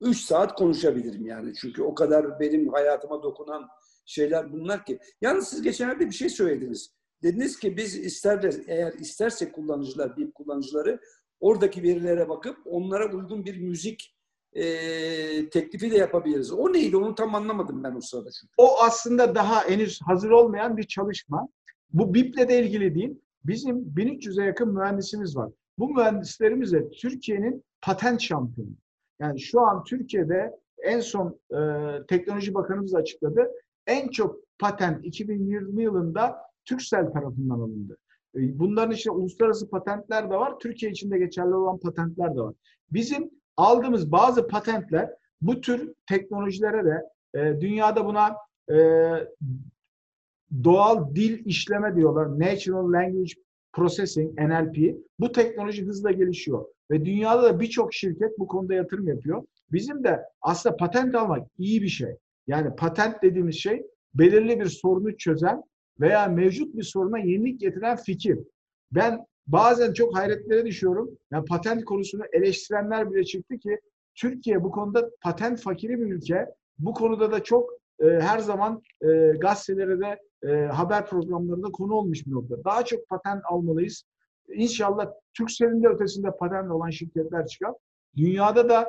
3 0.00 0.16
saat 0.16 0.54
konuşabilirim 0.54 1.26
yani. 1.26 1.54
Çünkü 1.54 1.82
o 1.82 1.94
kadar 1.94 2.40
benim 2.40 2.68
hayatıma 2.68 3.22
dokunan 3.22 3.68
şeyler 4.06 4.52
bunlar 4.52 4.84
ki. 4.84 4.98
Yalnız 5.20 5.48
siz 5.48 5.62
geçenlerde 5.62 6.06
bir 6.06 6.14
şey 6.14 6.28
söylediniz. 6.28 6.94
Dediniz 7.22 7.58
ki 7.58 7.76
biz 7.76 7.96
ister 7.96 8.54
eğer 8.66 8.92
isterse 8.92 9.52
kullanıcılar, 9.52 10.16
bir 10.16 10.32
kullanıcıları 10.32 11.00
oradaki 11.42 11.82
verilere 11.82 12.28
bakıp 12.28 12.56
onlara 12.64 13.14
uygun 13.14 13.44
bir 13.44 13.60
müzik 13.60 14.14
e, 14.52 14.64
teklifi 15.48 15.90
de 15.90 15.96
yapabiliriz. 15.96 16.52
O 16.52 16.72
neydi? 16.72 16.96
Onu 16.96 17.14
tam 17.14 17.34
anlamadım 17.34 17.84
ben 17.84 17.94
o 17.94 18.00
sırada 18.00 18.30
çünkü. 18.30 18.52
O 18.56 18.82
aslında 18.82 19.34
daha 19.34 19.68
henüz 19.68 20.00
hazır 20.02 20.30
olmayan 20.30 20.76
bir 20.76 20.82
çalışma. 20.82 21.48
Bu 21.92 22.14
BIP'le 22.14 22.48
de 22.48 22.62
ilgili 22.62 22.94
değil. 22.94 23.18
Bizim 23.44 23.76
1300'e 23.76 24.44
yakın 24.44 24.74
mühendisimiz 24.74 25.36
var. 25.36 25.50
Bu 25.78 25.88
mühendislerimiz 25.94 26.72
de 26.72 26.90
Türkiye'nin 26.90 27.64
patent 27.82 28.20
şampiyonu. 28.20 28.70
Yani 29.20 29.40
şu 29.40 29.60
an 29.60 29.84
Türkiye'de 29.84 30.58
en 30.82 31.00
son 31.00 31.40
e, 31.50 31.58
Teknoloji 32.08 32.54
Bakanımız 32.54 32.94
açıkladı. 32.94 33.50
En 33.86 34.08
çok 34.08 34.36
patent 34.58 35.04
2020 35.04 35.82
yılında 35.82 36.36
Türksel 36.64 37.12
tarafından 37.12 37.60
alındı. 37.60 37.96
E, 38.36 38.58
bunların 38.58 38.94
içinde 38.94 39.14
uluslararası 39.14 39.70
patentler 39.70 40.30
de 40.30 40.34
var. 40.34 40.58
Türkiye 40.58 40.92
içinde 40.92 41.18
geçerli 41.18 41.54
olan 41.54 41.78
patentler 41.78 42.36
de 42.36 42.40
var. 42.40 42.54
Bizim 42.90 43.30
aldığımız 43.56 44.12
bazı 44.12 44.46
patentler 44.48 45.10
bu 45.40 45.60
tür 45.60 45.92
teknolojilere 46.08 46.84
de 46.84 47.02
e, 47.34 47.60
dünyada 47.60 48.06
buna 48.06 48.36
e, 48.70 48.76
doğal 50.64 51.14
dil 51.14 51.46
işleme 51.46 51.96
diyorlar. 51.96 52.38
Natural 52.38 52.92
Language 52.92 53.32
Processing, 53.72 54.40
NLP. 54.40 54.96
Bu 55.18 55.32
teknoloji 55.32 55.86
hızla 55.86 56.10
gelişiyor. 56.10 56.64
Ve 56.90 57.04
dünyada 57.04 57.42
da 57.42 57.60
birçok 57.60 57.94
şirket 57.94 58.38
bu 58.38 58.46
konuda 58.46 58.74
yatırım 58.74 59.08
yapıyor. 59.08 59.42
Bizim 59.72 60.04
de 60.04 60.20
aslında 60.42 60.76
patent 60.76 61.14
almak 61.14 61.48
iyi 61.58 61.82
bir 61.82 61.88
şey. 61.88 62.16
Yani 62.46 62.76
patent 62.76 63.22
dediğimiz 63.22 63.56
şey 63.56 63.82
belirli 64.14 64.60
bir 64.60 64.66
sorunu 64.66 65.16
çözen 65.16 65.62
veya 66.02 66.26
mevcut 66.26 66.76
bir 66.76 66.82
soruna 66.82 67.18
yenilik 67.18 67.60
getiren 67.60 67.96
fikir. 67.96 68.38
Ben 68.92 69.26
bazen 69.46 69.92
çok 69.92 70.16
hayretlere 70.16 70.66
düşüyorum. 70.66 71.10
Yani 71.30 71.44
patent 71.44 71.84
konusunu 71.84 72.22
eleştirenler 72.32 73.12
bile 73.12 73.24
çıktı 73.24 73.58
ki 73.58 73.80
Türkiye 74.14 74.64
bu 74.64 74.70
konuda 74.70 75.10
patent 75.20 75.60
fakiri 75.60 76.00
bir 76.00 76.12
ülke. 76.12 76.46
Bu 76.78 76.94
konuda 76.94 77.32
da 77.32 77.42
çok 77.42 77.70
e, 78.00 78.06
her 78.06 78.38
zaman 78.38 78.82
e, 79.02 79.08
gazetelere 79.40 80.00
de 80.00 80.18
e, 80.48 80.66
haber 80.66 81.06
programlarında 81.06 81.70
konu 81.70 81.94
olmuş 81.94 82.26
bir 82.26 82.32
nokta. 82.32 82.64
Daha 82.64 82.84
çok 82.84 83.08
patent 83.08 83.42
almalıyız. 83.44 84.04
İnşallah 84.48 85.12
Türkcell'in 85.34 85.82
de 85.82 85.88
ötesinde 85.88 86.30
patent 86.36 86.70
olan 86.70 86.90
şirketler 86.90 87.46
çıkar. 87.46 87.72
Dünyada 88.16 88.68
da 88.68 88.88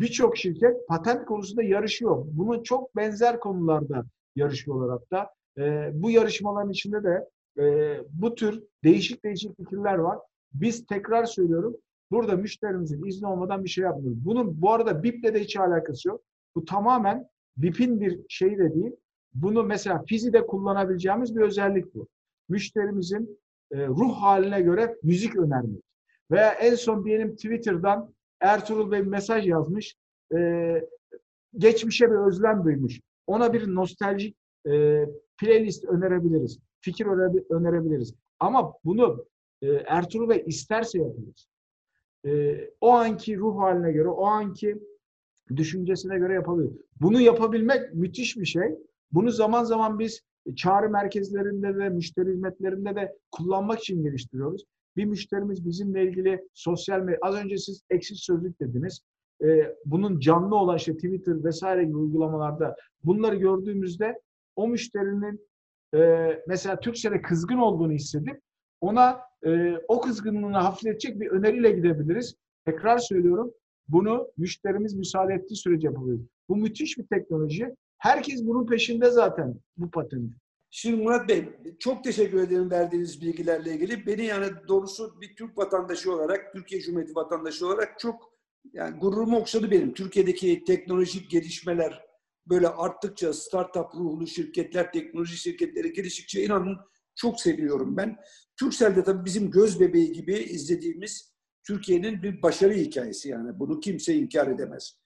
birçok 0.00 0.36
şirket 0.36 0.88
patent 0.88 1.26
konusunda 1.26 1.62
yarışıyor. 1.62 2.24
Bunun 2.32 2.62
çok 2.62 2.96
benzer 2.96 3.40
konularda 3.40 4.04
yarışıyorlar 4.36 4.90
hatta. 4.90 5.30
E, 5.58 5.90
bu 5.94 6.10
yarışmaların 6.10 6.70
içinde 6.70 7.04
de 7.04 7.28
e, 7.62 7.96
bu 8.10 8.34
tür 8.34 8.62
değişik 8.84 9.24
değişik 9.24 9.56
fikirler 9.56 9.94
var. 9.94 10.18
Biz 10.52 10.86
tekrar 10.86 11.24
söylüyorum, 11.24 11.76
burada 12.10 12.36
müşterimizin 12.36 13.04
izni 13.04 13.28
olmadan 13.28 13.64
bir 13.64 13.68
şey 13.68 13.84
yapmıyoruz. 13.84 14.24
Bunun 14.24 14.62
bu 14.62 14.72
arada 14.72 15.02
BIP'le 15.02 15.34
de 15.34 15.40
hiç 15.40 15.56
alakası 15.56 16.08
yok. 16.08 16.22
Bu 16.54 16.64
tamamen 16.64 17.28
BIP'in 17.56 18.00
bir 18.00 18.20
şeyi 18.28 18.58
de 18.58 18.74
değil. 18.74 18.92
Bunu 19.34 19.64
mesela 19.64 20.04
Fizi'de 20.08 20.46
kullanabileceğimiz 20.46 21.36
bir 21.36 21.40
özellik 21.40 21.94
bu. 21.94 22.08
Müşterimizin 22.48 23.38
e, 23.72 23.86
ruh 23.86 24.14
haline 24.14 24.60
göre 24.60 24.96
müzik 25.02 25.36
önermek. 25.36 25.82
Veya 26.30 26.52
en 26.52 26.74
son 26.74 27.04
diyelim 27.04 27.36
Twitter'dan 27.36 28.14
Ertuğrul 28.40 28.90
Bey 28.90 29.02
mesaj 29.02 29.46
yazmış. 29.48 29.96
E, 30.36 30.82
geçmişe 31.58 32.10
bir 32.10 32.26
özlem 32.26 32.64
duymuş. 32.64 33.00
Ona 33.26 33.52
bir 33.52 33.74
nostaljik 33.74 34.36
e, 34.66 35.04
playlist 35.40 35.84
önerebiliriz. 35.84 36.58
Fikir 36.80 37.06
önerebiliriz. 37.50 38.14
Ama 38.40 38.72
bunu 38.84 39.26
e, 39.62 39.68
Ertuğrul 39.68 40.28
Bey 40.28 40.44
isterse 40.46 40.98
yapabiliriz. 40.98 41.46
E, 42.26 42.60
o 42.80 42.90
anki 42.90 43.36
ruh 43.36 43.58
haline 43.58 43.92
göre, 43.92 44.08
o 44.08 44.24
anki 44.24 44.76
düşüncesine 45.56 46.18
göre 46.18 46.34
yapabilir. 46.34 46.70
Bunu 47.00 47.20
yapabilmek 47.20 47.94
müthiş 47.94 48.36
bir 48.36 48.46
şey. 48.46 48.78
Bunu 49.12 49.30
zaman 49.30 49.64
zaman 49.64 49.98
biz 49.98 50.20
çağrı 50.56 50.90
merkezlerinde 50.90 51.76
de, 51.76 51.88
müşteri 51.88 52.32
hizmetlerinde 52.32 52.94
de 52.94 53.16
kullanmak 53.30 53.78
için 53.78 54.02
geliştiriyoruz. 54.02 54.64
Bir 54.96 55.04
müşterimiz 55.04 55.66
bizimle 55.66 56.04
ilgili 56.04 56.48
sosyal 56.54 57.00
medya, 57.00 57.18
az 57.22 57.34
önce 57.34 57.58
siz 57.58 57.82
eksik 57.90 58.18
sözlük 58.18 58.60
dediniz. 58.60 59.00
Ee, 59.44 59.76
bunun 59.84 60.20
canlı 60.20 60.56
olan 60.56 60.76
işte 60.76 60.94
Twitter 60.94 61.44
vesaire 61.44 61.84
gibi 61.84 61.96
uygulamalarda 61.96 62.76
bunları 63.04 63.36
gördüğümüzde 63.36 64.20
o 64.60 64.68
müşterinin 64.68 65.48
e, 65.94 65.98
mesela 66.46 66.80
Türkçe'de 66.80 67.22
kızgın 67.22 67.58
olduğunu 67.58 67.92
hissedip 67.92 68.40
ona 68.80 69.20
e, 69.46 69.76
o 69.88 70.00
kızgınlığını 70.00 70.58
hafifletecek 70.58 71.20
bir 71.20 71.26
öneriyle 71.26 71.70
gidebiliriz. 71.70 72.34
Tekrar 72.64 72.98
söylüyorum, 72.98 73.52
bunu 73.88 74.28
müşterimiz 74.36 74.94
müsaade 74.94 75.34
ettiği 75.34 75.56
sürece 75.56 75.86
yapabiliriz. 75.86 76.26
Bu 76.48 76.56
müthiş 76.56 76.98
bir 76.98 77.06
teknoloji. 77.06 77.74
Herkes 77.98 78.46
bunun 78.46 78.66
peşinde 78.66 79.10
zaten 79.10 79.54
bu 79.76 79.90
patent. 79.90 80.32
Şimdi 80.70 81.02
Murat 81.02 81.28
Bey 81.28 81.44
çok 81.78 82.04
teşekkür 82.04 82.42
ederim 82.42 82.70
verdiğiniz 82.70 83.22
bilgilerle 83.22 83.74
ilgili. 83.74 84.06
Beni 84.06 84.24
yani 84.24 84.46
doğrusu 84.68 85.20
bir 85.20 85.36
Türk 85.36 85.58
vatandaşı 85.58 86.12
olarak, 86.12 86.52
Türkiye 86.52 86.80
Cumhuriyeti 86.80 87.14
vatandaşı 87.14 87.66
olarak 87.66 87.98
çok 87.98 88.32
yani 88.72 88.98
gururumu 88.98 89.38
okşadı 89.38 89.70
benim. 89.70 89.94
Türkiye'deki 89.94 90.64
teknolojik 90.64 91.30
gelişmeler 91.30 92.09
böyle 92.50 92.68
arttıkça 92.68 93.32
startup 93.32 93.94
ruhlu 93.94 94.26
şirketler, 94.26 94.92
teknoloji 94.92 95.36
şirketleri 95.36 95.92
geliştikçe 95.92 96.44
inanın 96.44 96.76
çok 97.14 97.40
seviyorum 97.40 97.96
ben. 97.96 98.16
Turkcell'de 98.56 99.04
tabii 99.04 99.24
bizim 99.24 99.50
göz 99.50 99.80
bebeği 99.80 100.12
gibi 100.12 100.34
izlediğimiz 100.34 101.32
Türkiye'nin 101.66 102.22
bir 102.22 102.42
başarı 102.42 102.74
hikayesi 102.74 103.28
yani. 103.28 103.58
Bunu 103.58 103.80
kimse 103.80 104.14
inkar 104.14 104.46
edemez. 104.46 105.00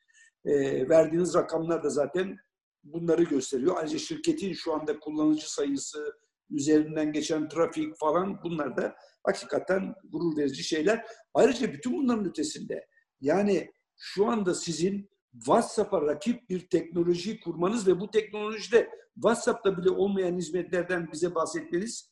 E, 0.44 0.88
verdiğiniz 0.88 1.34
rakamlar 1.34 1.84
da 1.84 1.90
zaten 1.90 2.36
bunları 2.84 3.22
gösteriyor. 3.22 3.76
Ayrıca 3.78 3.98
şirketin 3.98 4.52
şu 4.52 4.74
anda 4.74 4.98
kullanıcı 4.98 5.52
sayısı, 5.52 6.14
üzerinden 6.50 7.12
geçen 7.12 7.48
trafik 7.48 7.96
falan 7.98 8.42
bunlar 8.44 8.76
da 8.76 8.94
hakikaten 9.22 9.94
gurur 10.12 10.36
verici 10.36 10.64
şeyler. 10.64 11.06
Ayrıca 11.34 11.72
bütün 11.72 11.92
bunların 11.92 12.28
ötesinde 12.28 12.86
yani 13.20 13.70
şu 13.96 14.26
anda 14.26 14.54
sizin 14.54 15.10
WhatsApp'a 15.34 16.02
rakip 16.02 16.50
bir 16.50 16.68
teknoloji 16.68 17.40
kurmanız 17.40 17.86
ve 17.86 18.00
bu 18.00 18.10
teknolojide 18.10 18.90
WhatsApp'ta 19.14 19.78
bile 19.78 19.90
olmayan 19.90 20.36
hizmetlerden 20.36 21.12
bize 21.12 21.34
bahsetmeniz 21.34 22.10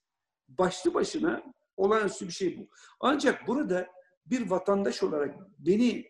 başlı 0.49 0.95
başına 0.95 1.43
olağanüstü 1.77 2.27
bir 2.27 2.33
şey 2.33 2.59
bu. 2.59 2.69
Ancak 3.01 3.47
burada 3.47 3.89
bir 4.27 4.51
vatandaş 4.51 5.03
olarak 5.03 5.35
beni 5.59 6.07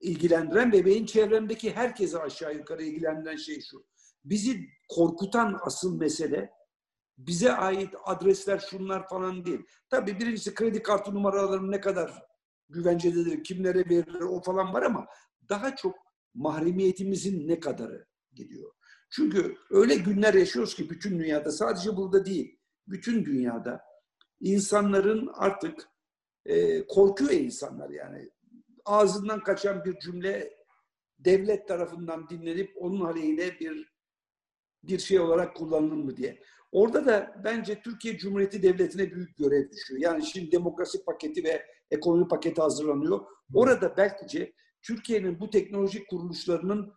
ilgilendiren 0.00 0.72
ve 0.72 0.86
benim 0.86 1.06
çevremdeki 1.06 1.72
herkese 1.72 2.18
aşağı 2.18 2.54
yukarı 2.54 2.82
ilgilendiren 2.82 3.36
şey 3.36 3.60
şu. 3.60 3.84
Bizi 4.24 4.68
korkutan 4.88 5.58
asıl 5.62 5.98
mesele 5.98 6.50
bize 7.18 7.52
ait 7.52 7.94
adresler 8.04 8.58
şunlar 8.58 9.08
falan 9.08 9.44
değil. 9.44 9.60
Tabii 9.90 10.20
birincisi 10.20 10.54
kredi 10.54 10.82
kartı 10.82 11.14
numaralarım 11.14 11.70
ne 11.70 11.80
kadar 11.80 12.22
güvencededir, 12.68 13.44
kimlere 13.44 13.78
verilir 13.78 14.20
o 14.20 14.42
falan 14.42 14.74
var 14.74 14.82
ama 14.82 15.06
daha 15.48 15.76
çok 15.76 16.09
mahremiyetimizin 16.34 17.48
ne 17.48 17.60
kadarı 17.60 18.06
gidiyor. 18.34 18.72
Çünkü 19.10 19.56
öyle 19.70 19.94
günler 19.94 20.34
yaşıyoruz 20.34 20.74
ki 20.74 20.90
bütün 20.90 21.18
dünyada 21.18 21.52
sadece 21.52 21.96
burada 21.96 22.26
değil, 22.26 22.58
bütün 22.86 23.24
dünyada 23.24 23.80
insanların 24.40 25.30
artık 25.34 25.88
e, 26.46 26.86
korkuyor 26.86 27.30
insanlar 27.30 27.90
yani. 27.90 28.30
Ağzından 28.84 29.42
kaçan 29.42 29.84
bir 29.84 29.98
cümle 29.98 30.54
devlet 31.18 31.68
tarafından 31.68 32.28
dinlenip 32.28 32.72
onun 32.76 33.04
aleyhine 33.04 33.60
bir 33.60 33.90
bir 34.82 34.98
şey 34.98 35.20
olarak 35.20 35.56
kullanılır 35.56 35.96
mı 35.96 36.16
diye. 36.16 36.42
Orada 36.72 37.06
da 37.06 37.40
bence 37.44 37.80
Türkiye 37.82 38.18
Cumhuriyeti 38.18 38.62
Devleti'ne 38.62 39.10
büyük 39.10 39.36
görev 39.36 39.70
düşüyor. 39.70 40.00
Yani 40.00 40.26
şimdi 40.26 40.52
demokrasi 40.52 41.04
paketi 41.04 41.44
ve 41.44 41.66
ekonomi 41.90 42.28
paketi 42.28 42.62
hazırlanıyor. 42.62 43.20
Orada 43.54 43.96
belki 43.96 44.26
Türkiye'nin 44.82 45.40
bu 45.40 45.50
teknolojik 45.50 46.08
kuruluşlarının 46.08 46.92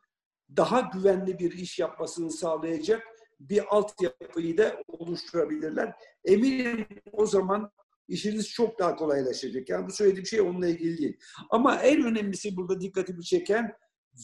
daha 0.58 0.80
güvenli 0.80 1.39
bir 1.39 1.52
iş 1.52 1.80
yapmasını 1.80 2.32
sağlayacak 2.32 3.04
bir 3.39 3.76
altyapıyı 3.76 4.58
da 4.58 4.84
oluşturabilirler. 4.88 5.93
Eminim 6.26 6.86
o 7.12 7.26
zaman 7.26 7.72
işiniz 8.08 8.50
çok 8.50 8.80
daha 8.80 8.96
kolaylaşacak. 8.96 9.69
Yani 9.69 9.88
bu 9.88 9.91
söylediğim 9.91 10.26
şey 10.26 10.41
onunla 10.41 10.67
ilgili 10.67 10.98
değil. 10.98 11.17
Ama 11.50 11.76
en 11.76 12.04
önemlisi 12.04 12.58
burada 12.58 12.82
dikkatimi 12.82 13.24
çeken 13.24 13.74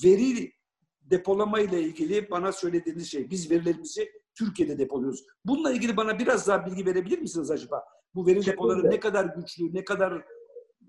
veri 0.04 0.54
depolama 1.02 1.60
ile 1.60 1.82
ilgili 1.82 2.30
bana 2.30 2.52
söylediğiniz 2.52 3.12
şey. 3.12 3.30
Biz 3.30 3.52
verilerimizi 3.52 4.12
Türkiye'de 4.36 4.78
depoluyoruz. 4.78 5.26
Bununla 5.45 5.72
ilgili 5.72 5.98
bana 5.98 6.19
biraz 6.19 6.48
daha 6.48 6.65
bilgi 6.65 6.86
verebilir 6.86 7.19
misiniz 7.19 7.52
acaba? 7.52 7.84
Bu 8.15 8.28
veri 8.28 8.45
depoları 8.45 8.89
ne 8.89 9.00
kadar 9.00 9.26
güçlü, 9.26 9.74
ne 9.74 9.84
kadar 9.84 10.26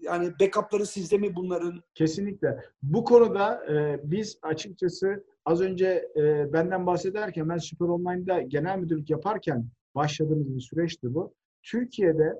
yani 0.02 0.32
backup'ları 0.40 0.86
sizde 0.86 1.18
mi 1.18 1.36
bunların? 1.36 1.82
Kesinlikle. 1.94 2.58
Bu 2.82 3.04
konuda 3.04 3.72
e, 3.72 4.00
biz 4.04 4.38
açıkçası 4.42 5.24
az 5.44 5.60
önce 5.60 6.08
e, 6.16 6.52
benden 6.52 6.86
bahsederken 6.86 7.48
ben 7.48 7.58
Süper 7.58 7.86
Online'da 7.86 8.40
genel 8.40 8.78
müdürlük 8.78 9.10
yaparken 9.10 9.66
başladığımız 9.94 10.54
bir 10.54 10.60
süreçti 10.60 11.14
bu. 11.14 11.34
Türkiye'de 11.62 12.34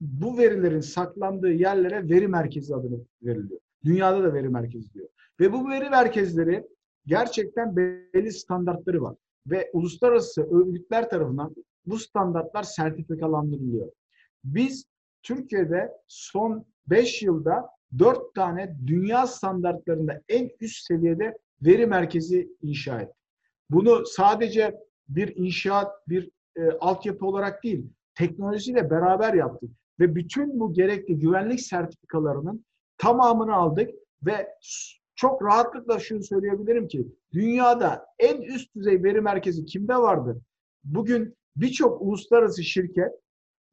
bu 0.00 0.38
verilerin 0.38 0.80
saklandığı 0.80 1.52
yerlere 1.52 2.08
veri 2.08 2.28
merkezi 2.28 2.74
adını 2.74 3.00
veriliyor. 3.22 3.60
Dünyada 3.84 4.24
da 4.24 4.34
veri 4.34 4.48
merkezi 4.48 4.94
diyor. 4.94 5.08
Ve 5.40 5.52
bu 5.52 5.70
veri 5.70 5.90
merkezleri 5.90 6.66
gerçekten 7.06 7.76
belli 7.76 8.32
standartları 8.32 9.02
var. 9.02 9.16
Ve 9.46 9.70
uluslararası 9.72 10.42
örgütler 10.42 11.10
tarafından 11.10 11.54
bu 11.86 11.98
standartlar 11.98 12.62
sertifikalandırılıyor. 12.62 13.88
Biz 14.44 14.86
Türkiye'de 15.22 15.92
son 16.08 16.64
5 16.86 17.22
yılda 17.22 17.68
4 17.98 18.34
tane 18.34 18.76
dünya 18.86 19.26
standartlarında 19.26 20.20
en 20.28 20.50
üst 20.60 20.86
seviyede 20.86 21.38
veri 21.62 21.86
merkezi 21.86 22.48
inşa 22.62 23.00
ettik. 23.00 23.16
Bunu 23.70 24.06
sadece 24.06 24.74
bir 25.08 25.36
inşaat, 25.36 26.08
bir 26.08 26.30
e, 26.56 26.70
altyapı 26.70 27.26
olarak 27.26 27.64
değil, 27.64 27.86
teknolojiyle 28.14 28.90
beraber 28.90 29.34
yaptık. 29.34 29.70
Ve 30.00 30.14
bütün 30.14 30.60
bu 30.60 30.72
gerekli 30.72 31.18
güvenlik 31.18 31.60
sertifikalarının 31.60 32.64
tamamını 32.98 33.54
aldık 33.54 33.90
ve 34.22 34.48
çok 35.14 35.42
rahatlıkla 35.42 35.98
şunu 35.98 36.22
söyleyebilirim 36.22 36.88
ki 36.88 37.06
dünyada 37.32 38.06
en 38.18 38.42
üst 38.42 38.74
düzey 38.74 39.02
veri 39.02 39.20
merkezi 39.20 39.64
kimde 39.64 39.96
vardı? 39.96 40.40
Bugün 40.84 41.36
birçok 41.56 42.02
uluslararası 42.02 42.64
şirket 42.64 43.12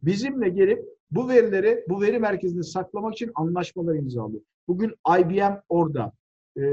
bizimle 0.01 0.49
gelip 0.49 0.85
bu 1.11 1.29
verileri, 1.29 1.85
bu 1.89 2.01
veri 2.01 2.19
merkezini 2.19 2.63
saklamak 2.63 3.13
için 3.13 3.31
anlaşmalar 3.35 3.95
imzalıyor. 3.95 4.41
Bugün 4.67 4.93
IBM 5.19 5.53
orada, 5.69 6.11
e, 6.57 6.63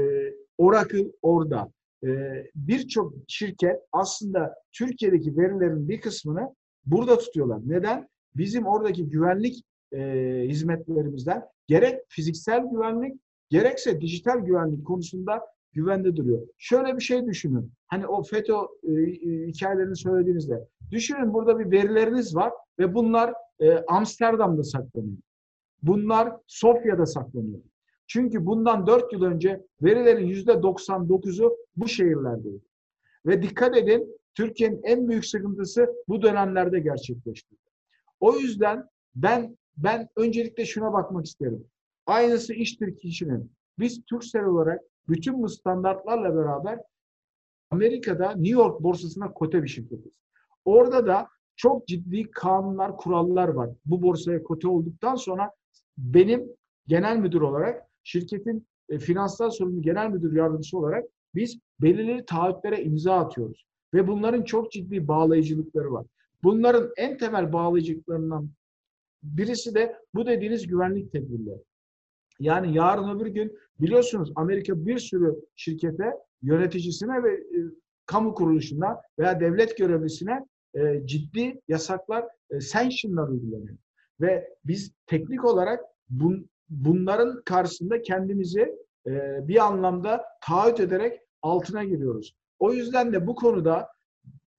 Oracle 0.57 1.11
orada. 1.21 1.71
E, 2.03 2.09
Birçok 2.55 3.13
şirket 3.27 3.79
aslında 3.91 4.55
Türkiye'deki 4.71 5.37
verilerin 5.37 5.89
bir 5.89 6.01
kısmını 6.01 6.55
burada 6.85 7.17
tutuyorlar. 7.17 7.59
Neden? 7.65 8.07
Bizim 8.35 8.65
oradaki 8.67 9.09
güvenlik 9.09 9.63
e, 9.93 9.99
hizmetlerimizden 10.47 11.45
gerek 11.67 11.99
fiziksel 12.09 12.63
güvenlik 12.71 13.21
gerekse 13.49 14.01
dijital 14.01 14.39
güvenlik 14.39 14.85
konusunda 14.85 15.41
güvende 15.73 16.15
duruyor. 16.15 16.47
Şöyle 16.57 16.95
bir 16.97 17.01
şey 17.01 17.25
düşünün. 17.25 17.71
Hani 17.87 18.07
o 18.07 18.23
FETÖ 18.23 18.53
e, 18.83 18.91
e, 18.91 19.47
hikayelerini 19.47 19.95
söylediğinizde. 19.95 20.67
Düşünün 20.91 21.33
burada 21.33 21.59
bir 21.59 21.71
verileriniz 21.71 22.35
var 22.35 22.53
ve 22.79 22.93
bunlar 22.93 23.33
e, 23.59 23.77
Amsterdam'da 23.87 24.63
saklanıyor. 24.63 25.17
Bunlar 25.83 26.33
Sofya'da 26.47 27.05
saklanıyor. 27.05 27.59
Çünkü 28.07 28.45
bundan 28.45 28.87
4 28.87 29.13
yıl 29.13 29.23
önce 29.23 29.65
verilerin 29.81 30.27
%99'u 30.27 31.57
bu 31.75 31.87
şehirlerdeydi. 31.87 32.65
Ve 33.25 33.41
dikkat 33.41 33.77
edin 33.77 34.19
Türkiye'nin 34.35 34.81
en 34.83 35.07
büyük 35.07 35.25
sıkıntısı 35.25 35.89
bu 36.07 36.21
dönemlerde 36.21 36.79
gerçekleşti. 36.79 37.55
O 38.19 38.35
yüzden 38.35 38.89
ben 39.15 39.57
ben 39.77 40.09
öncelikle 40.15 40.65
şuna 40.65 40.93
bakmak 40.93 41.25
isterim. 41.25 41.65
Aynısı 42.05 42.53
iştir 42.53 42.97
kişinin. 42.97 43.51
Biz 43.79 44.05
Türksel 44.05 44.45
olarak 44.45 44.81
bütün 45.09 45.43
bu 45.43 45.49
standartlarla 45.49 46.35
beraber 46.35 46.79
Amerika'da 47.71 48.31
New 48.31 48.61
York 48.61 48.83
borsasına 48.83 49.33
kote 49.33 49.63
bir 49.63 49.67
şirketiz. 49.67 50.13
Orada 50.65 51.07
da 51.07 51.27
çok 51.59 51.87
ciddi 51.87 52.31
kanunlar, 52.31 52.97
kurallar 52.97 53.47
var. 53.47 53.69
Bu 53.85 54.01
borsaya 54.01 54.43
kote 54.43 54.67
olduktan 54.67 55.15
sonra 55.15 55.51
benim 55.97 56.43
genel 56.87 57.17
müdür 57.17 57.41
olarak 57.41 57.83
şirketin 58.03 58.67
e, 58.89 58.99
finansal 58.99 59.49
sorumlu 59.49 59.81
genel 59.81 60.09
müdür 60.09 60.35
yardımcısı 60.35 60.77
olarak 60.77 61.05
biz 61.35 61.59
belirli 61.81 62.25
taahhütlere 62.25 62.83
imza 62.83 63.15
atıyoruz. 63.15 63.65
Ve 63.93 64.07
bunların 64.07 64.43
çok 64.43 64.71
ciddi 64.71 65.07
bağlayıcılıkları 65.07 65.93
var. 65.93 66.05
Bunların 66.43 66.91
en 66.97 67.17
temel 67.17 67.53
bağlayıcılıklarından 67.53 68.49
birisi 69.23 69.75
de 69.75 69.95
bu 70.15 70.25
dediğiniz 70.25 70.67
güvenlik 70.67 71.11
tedbirleri. 71.11 71.63
Yani 72.39 72.77
yarın 72.77 73.15
öbür 73.15 73.27
gün 73.27 73.59
biliyorsunuz 73.79 74.31
Amerika 74.35 74.85
bir 74.85 74.97
sürü 74.97 75.35
şirkete, 75.55 76.13
yöneticisine 76.41 77.23
ve 77.23 77.33
e, 77.33 77.59
kamu 78.05 78.33
kuruluşuna 78.33 79.01
veya 79.19 79.39
devlet 79.39 79.77
görevlisine 79.77 80.45
e, 80.75 81.01
ciddi 81.05 81.61
yasaklar, 81.67 82.25
e, 82.51 82.59
sanctionlar 82.59 83.27
uygulanıyor. 83.27 83.77
Ve 84.21 84.49
biz 84.65 84.91
teknik 85.07 85.45
olarak 85.45 85.83
bun, 86.09 86.49
bunların 86.69 87.41
karşısında 87.45 88.01
kendimizi 88.01 88.75
e, 89.07 89.39
bir 89.47 89.65
anlamda 89.65 90.25
taahhüt 90.41 90.79
ederek 90.79 91.19
altına 91.41 91.83
giriyoruz. 91.83 92.35
O 92.59 92.73
yüzden 92.73 93.13
de 93.13 93.27
bu 93.27 93.35
konuda 93.35 93.87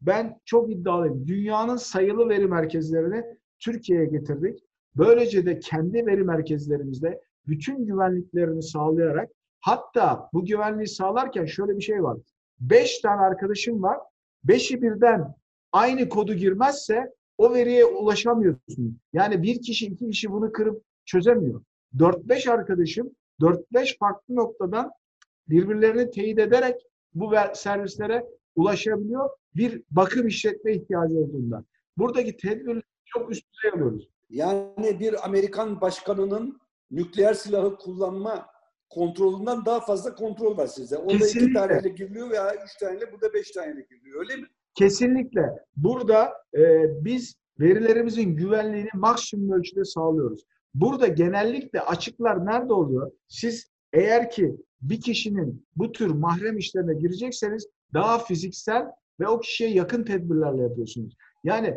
ben 0.01 0.41
çok 0.45 0.71
iddialıyım. 0.71 1.27
Dünyanın 1.27 1.77
sayılı 1.77 2.29
veri 2.29 2.47
merkezlerini 2.47 3.25
Türkiye'ye 3.59 4.05
getirdik. 4.05 4.65
Böylece 4.97 5.47
de 5.47 5.59
kendi 5.59 6.07
veri 6.07 6.25
merkezlerimizde 6.25 7.21
bütün 7.47 7.87
güvenliklerini 7.87 8.63
sağlayarak 8.63 9.31
hatta 9.61 10.29
bu 10.33 10.45
güvenliği 10.45 10.89
sağlarken 10.89 11.47
şöyle 11.47 11.77
bir 11.77 11.83
şey 11.83 12.03
var. 12.03 12.19
Beş 12.61 12.99
tane 12.99 13.21
arkadaşım 13.21 13.83
var. 13.83 13.99
Beşi 14.45 14.83
birden 14.83 15.35
aynı 15.73 16.09
kodu 16.09 16.35
girmezse 16.35 17.15
o 17.39 17.55
veriye 17.55 17.85
ulaşamıyorsun. 17.85 18.99
Yani 19.13 19.43
bir 19.43 19.63
kişi 19.63 19.87
iki 19.87 20.11
kişi 20.11 20.33
bunu 20.33 20.53
kırıp 20.53 20.83
çözemiyor. 21.05 21.63
Dört 21.99 22.25
beş 22.25 22.47
arkadaşım 22.47 23.11
dört 23.41 23.73
beş 23.73 23.99
farklı 23.99 24.37
noktadan 24.37 24.91
birbirlerini 25.49 26.11
teyit 26.11 26.39
ederek 26.39 26.77
bu 27.15 27.33
servislere 27.55 28.27
ulaşabiliyor. 28.57 29.31
Bir 29.57 29.83
bakım 29.91 30.27
işletme 30.27 30.75
ihtiyacı 30.75 31.19
olduğunda. 31.19 31.65
Buradaki 31.97 32.37
tedbirleri 32.37 32.83
çok 33.05 33.31
üst 33.31 33.45
düzey 33.53 33.71
alıyoruz. 33.71 34.09
Yani 34.31 35.01
bir 35.01 35.25
Amerikan 35.25 35.81
başkanının 35.81 36.61
nükleer 36.91 37.35
silahı 37.35 37.77
kullanma 37.77 38.47
kontrolünden 38.91 39.65
daha 39.65 39.81
fazla 39.81 40.15
kontrol 40.15 40.57
var 40.57 40.67
sizde. 40.67 40.97
Orada 40.97 41.19
Kesinlikle. 41.19 41.45
iki 41.45 41.55
taneyle 41.55 41.89
giriliyor 41.89 42.31
veya 42.31 42.55
üç 42.65 42.77
taneyle, 42.77 43.13
burada 43.13 43.33
beş 43.35 43.51
taneyle 43.51 43.81
giriliyor. 43.91 44.21
Öyle 44.21 44.37
mi? 44.37 44.47
Kesinlikle. 44.75 45.43
Burada 45.77 46.33
e, 46.57 46.87
biz 47.05 47.35
verilerimizin 47.61 48.37
güvenliğini 48.37 48.91
maksimum 48.95 49.53
ölçüde 49.53 49.85
sağlıyoruz. 49.85 50.45
Burada 50.75 51.07
genellikle 51.07 51.81
açıklar 51.81 52.47
nerede 52.47 52.73
oluyor? 52.73 53.13
Siz 53.29 53.71
eğer 53.93 54.31
ki 54.31 54.57
bir 54.83 55.01
kişinin 55.01 55.67
bu 55.77 55.93
tür 55.93 56.11
mahrem 56.11 56.59
işlerine 56.59 56.95
girecekseniz 56.95 57.67
daha 57.95 58.19
fiziksel 58.19 58.87
ve 59.21 59.29
o 59.29 59.41
kişiye 59.41 59.71
yakın 59.71 60.05
tedbirlerle 60.05 60.63
yapıyorsunuz. 60.63 61.17
Yani 61.45 61.77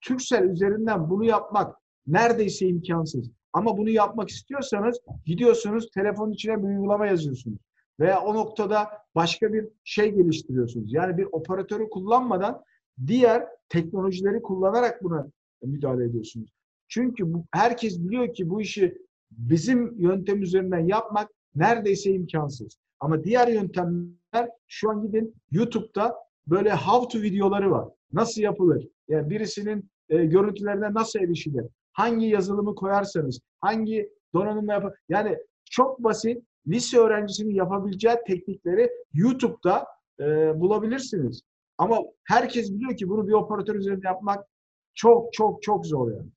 Türksel 0.00 0.44
üzerinden 0.44 1.10
bunu 1.10 1.24
yapmak 1.24 1.76
neredeyse 2.06 2.66
imkansız. 2.66 3.30
Ama 3.52 3.78
bunu 3.78 3.90
yapmak 3.90 4.28
istiyorsanız 4.28 5.00
gidiyorsunuz 5.26 5.90
telefonun 5.90 6.32
içine 6.32 6.58
bir 6.58 6.68
uygulama 6.68 7.06
yazıyorsunuz. 7.06 7.58
Veya 8.00 8.20
o 8.20 8.34
noktada 8.34 8.88
başka 9.14 9.52
bir 9.52 9.68
şey 9.84 10.10
geliştiriyorsunuz. 10.10 10.92
Yani 10.92 11.18
bir 11.18 11.28
operatörü 11.32 11.90
kullanmadan 11.90 12.62
diğer 13.06 13.46
teknolojileri 13.68 14.42
kullanarak 14.42 15.04
buna 15.04 15.26
müdahale 15.62 16.04
ediyorsunuz. 16.04 16.50
Çünkü 16.88 17.34
bu, 17.34 17.44
herkes 17.50 17.98
biliyor 17.98 18.34
ki 18.34 18.50
bu 18.50 18.60
işi 18.60 18.98
bizim 19.30 20.00
yöntem 20.00 20.42
üzerinden 20.42 20.86
yapmak 20.86 21.30
neredeyse 21.54 22.10
imkansız. 22.10 22.78
Ama 23.00 23.24
diğer 23.24 23.48
yöntemler 23.48 24.48
şu 24.68 24.90
an 24.90 25.02
gidin 25.02 25.34
YouTube'da 25.50 26.14
böyle 26.46 26.74
how 26.74 27.08
to 27.08 27.22
videoları 27.22 27.70
var. 27.70 27.88
Nasıl 28.12 28.42
yapılır? 28.42 28.88
Yani 29.08 29.30
birisinin 29.30 29.90
e, 30.08 30.24
görüntülerine 30.24 30.94
nasıl 30.94 31.18
erişilir? 31.18 31.66
Hangi 31.92 32.26
yazılımı 32.26 32.74
koyarsanız, 32.74 33.40
hangi 33.60 34.10
donanımla 34.34 34.72
yapar? 34.72 34.94
Yani 35.08 35.38
çok 35.70 36.04
basit 36.04 36.42
lise 36.68 36.98
öğrencisinin 36.98 37.54
yapabileceği 37.54 38.16
teknikleri 38.26 38.90
YouTube'da 39.12 39.86
e, 40.20 40.24
bulabilirsiniz. 40.60 41.42
Ama 41.78 42.00
herkes 42.24 42.72
biliyor 42.72 42.96
ki 42.96 43.08
bunu 43.08 43.28
bir 43.28 43.32
operatör 43.32 43.74
üzerinde 43.74 44.06
yapmak 44.06 44.46
çok 44.94 45.32
çok 45.32 45.62
çok 45.62 45.86
zor 45.86 46.12
yani. 46.12 46.30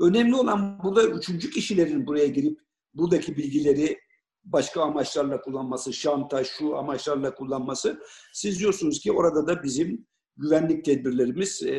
Önemli 0.00 0.34
olan 0.34 0.80
burada 0.82 1.04
üçüncü 1.04 1.50
kişilerin 1.50 2.06
buraya 2.06 2.26
girip 2.26 2.58
buradaki 2.94 3.36
bilgileri 3.36 3.98
başka 4.44 4.82
amaçlarla 4.82 5.40
kullanması, 5.40 5.92
şantaj, 5.92 6.46
şu 6.46 6.76
amaçlarla 6.76 7.34
kullanması. 7.34 8.00
Siz 8.32 8.60
diyorsunuz 8.60 9.00
ki 9.00 9.12
orada 9.12 9.46
da 9.46 9.62
bizim 9.62 10.06
güvenlik 10.36 10.84
tedbirlerimiz 10.84 11.62
e, 11.62 11.76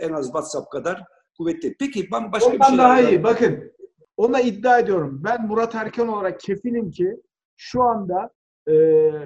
en 0.00 0.12
az 0.12 0.26
WhatsApp 0.26 0.70
kadar 0.70 1.04
kuvvetli. 1.36 1.76
Peki 1.78 2.08
ben 2.12 2.32
başka 2.32 2.50
Ondan 2.50 2.60
bir 2.60 2.66
şey 2.66 2.78
daha 2.78 3.00
iyi. 3.00 3.22
Bakın 3.22 3.72
ona 4.16 4.40
iddia 4.40 4.78
ediyorum. 4.78 5.20
Ben 5.24 5.46
Murat 5.46 5.74
Erken 5.74 6.06
olarak 6.06 6.40
kefilim 6.40 6.90
ki 6.90 7.16
şu 7.58 7.82
anda 7.82 8.30
e, 8.68 8.74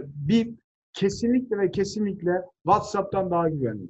bir 0.04 0.54
kesinlikle 0.92 1.58
ve 1.58 1.70
kesinlikle 1.70 2.42
WhatsApp'tan 2.62 3.30
daha 3.30 3.48
güvenli. 3.48 3.88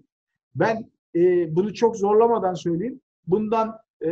Ben 0.55 0.91
e, 1.15 1.57
bunu 1.57 1.75
çok 1.75 1.97
zorlamadan 1.97 2.55
söyleyeyim. 2.55 3.01
Bundan 3.27 3.79
e, 4.05 4.11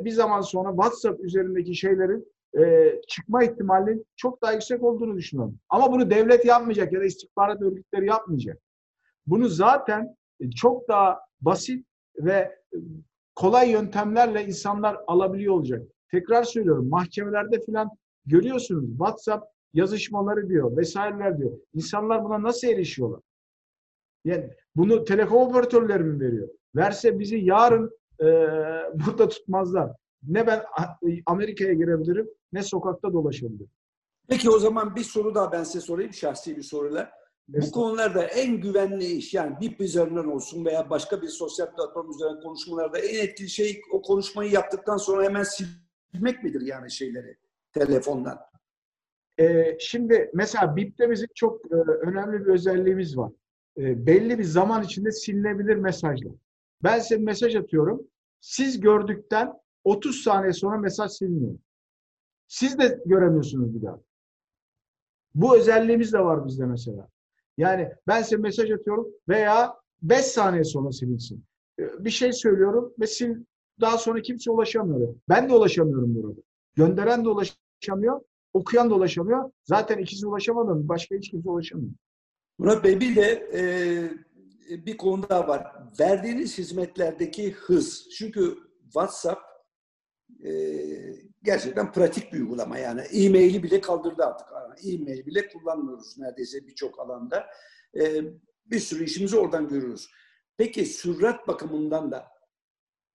bir 0.00 0.10
zaman 0.10 0.40
sonra 0.40 0.70
WhatsApp 0.70 1.24
üzerindeki 1.24 1.74
şeylerin 1.74 2.32
e, 2.58 2.92
çıkma 3.08 3.44
ihtimalinin 3.44 4.06
çok 4.16 4.42
daha 4.42 4.52
yüksek 4.52 4.82
olduğunu 4.82 5.16
düşünüyorum. 5.16 5.58
Ama 5.68 5.92
bunu 5.92 6.10
devlet 6.10 6.44
yapmayacak 6.44 6.92
ya 6.92 7.00
da 7.00 7.04
istihbarat 7.04 7.62
örgütleri 7.62 8.06
yapmayacak. 8.06 8.58
Bunu 9.26 9.48
zaten 9.48 10.16
çok 10.56 10.88
daha 10.88 11.20
basit 11.40 11.86
ve 12.18 12.58
kolay 13.34 13.70
yöntemlerle 13.70 14.44
insanlar 14.46 14.96
alabiliyor 15.06 15.54
olacak. 15.54 15.82
Tekrar 16.10 16.42
söylüyorum 16.42 16.88
mahkemelerde 16.88 17.60
filan 17.60 17.90
görüyorsunuz 18.26 18.88
WhatsApp 18.90 19.46
yazışmaları 19.74 20.48
diyor 20.48 20.76
vesaireler 20.76 21.38
diyor. 21.38 21.58
İnsanlar 21.74 22.24
buna 22.24 22.42
nasıl 22.42 22.68
erişiyorlar? 22.68 23.20
Yani 24.24 24.50
bunu 24.76 25.04
telekom 25.04 25.38
operatörleri 25.38 26.02
mi 26.02 26.20
veriyor? 26.20 26.48
Verse 26.76 27.18
bizi 27.18 27.36
yarın 27.36 27.90
e, 28.20 28.24
burada 29.06 29.28
tutmazlar. 29.28 29.90
Ne 30.28 30.46
ben 30.46 30.62
Amerika'ya 31.26 31.72
girebilirim 31.72 32.28
ne 32.52 32.62
sokakta 32.62 33.12
dolaşabilirim. 33.12 33.70
Peki 34.28 34.50
o 34.50 34.58
zaman 34.58 34.96
bir 34.96 35.04
soru 35.04 35.34
daha 35.34 35.52
ben 35.52 35.64
size 35.64 35.80
sorayım 35.80 36.12
şahsi 36.12 36.56
bir 36.56 36.62
soruyla. 36.62 37.10
Bu 37.48 37.70
konularda 37.70 38.24
en 38.24 38.60
güvenli 38.60 39.04
iş 39.04 39.34
yani 39.34 39.60
BIP 39.60 39.80
üzerinden 39.80 40.24
olsun 40.24 40.64
veya 40.64 40.90
başka 40.90 41.22
bir 41.22 41.28
sosyal 41.28 41.74
platform 41.74 42.10
üzerinden 42.10 42.42
konuşmalarda 42.42 42.98
en 42.98 43.26
etkili 43.26 43.48
şey 43.48 43.80
o 43.92 44.02
konuşmayı 44.02 44.52
yaptıktan 44.52 44.96
sonra 44.96 45.24
hemen 45.24 45.42
silmek 45.42 46.44
midir 46.44 46.60
yani 46.60 46.90
şeyleri 46.90 47.36
telefondan? 47.72 48.38
Ee, 49.40 49.76
şimdi 49.80 50.30
mesela 50.34 50.76
BIP'te 50.76 51.10
bizim 51.10 51.28
çok 51.34 51.72
e, 51.72 51.74
önemli 51.74 52.40
bir 52.40 52.50
özelliğimiz 52.50 53.16
var. 53.16 53.32
E, 53.78 54.06
belli 54.06 54.38
bir 54.38 54.44
zaman 54.44 54.82
içinde 54.82 55.12
silinebilir 55.12 55.76
mesajlar. 55.76 56.32
Ben 56.82 56.98
size 56.98 57.16
mesaj 57.16 57.56
atıyorum. 57.56 58.06
Siz 58.40 58.80
gördükten 58.80 59.52
30 59.84 60.22
saniye 60.22 60.52
sonra 60.52 60.78
mesaj 60.78 61.12
siliniyor. 61.12 61.58
Siz 62.48 62.78
de 62.78 63.00
göremiyorsunuz 63.06 63.74
bir 63.74 63.82
daha. 63.82 64.00
Bu 65.34 65.56
özelliğimiz 65.56 66.12
de 66.12 66.18
var 66.18 66.46
bizde 66.46 66.66
mesela. 66.66 67.08
Yani 67.58 67.92
ben 68.06 68.22
size 68.22 68.36
mesaj 68.36 68.70
atıyorum 68.70 69.08
veya 69.28 69.74
5 70.02 70.24
saniye 70.24 70.64
sonra 70.64 70.92
silinsin. 70.92 71.44
Ee, 71.78 72.04
bir 72.04 72.10
şey 72.10 72.32
söylüyorum 72.32 72.94
ve 73.00 73.06
sil, 73.16 73.32
daha 73.80 73.98
sonra 73.98 74.22
kimse 74.22 74.50
ulaşamıyor. 74.50 75.14
Ben 75.28 75.48
de 75.48 75.54
ulaşamıyorum 75.54 76.14
burada. 76.14 76.40
Gönderen 76.74 77.24
de 77.24 77.28
ulaşamıyor, 77.28 77.61
okuyan 78.52 78.90
da 78.90 78.94
ulaşamıyor. 78.94 79.50
Zaten 79.64 79.98
ikisi 79.98 80.26
ulaşamadı. 80.26 80.88
Başka 80.88 81.16
hiç 81.16 81.30
kimse 81.30 81.50
ulaşamıyor. 81.50 81.92
Murat 82.58 82.84
Bey 82.84 83.00
bir 83.00 83.16
de 83.16 83.50
e, 83.54 84.86
bir 84.86 84.96
konu 84.96 85.28
daha 85.28 85.48
var. 85.48 85.72
Verdiğiniz 86.00 86.58
hizmetlerdeki 86.58 87.52
hız. 87.52 88.08
Çünkü 88.18 88.58
WhatsApp 88.82 89.40
e, 90.44 90.52
gerçekten 91.42 91.92
pratik 91.92 92.32
bir 92.32 92.40
uygulama 92.40 92.78
yani. 92.78 93.00
E-mail'i 93.00 93.62
bile 93.62 93.80
kaldırdı 93.80 94.24
artık. 94.24 94.48
E-mail 94.84 95.26
bile 95.26 95.48
kullanmıyoruz 95.48 96.18
neredeyse 96.18 96.66
birçok 96.66 97.00
alanda. 97.00 97.46
E, 98.00 98.22
bir 98.66 98.80
sürü 98.80 99.04
işimizi 99.04 99.38
oradan 99.38 99.68
görüyoruz. 99.68 100.08
Peki 100.56 100.86
sürat 100.86 101.48
bakımından 101.48 102.10
da 102.10 102.28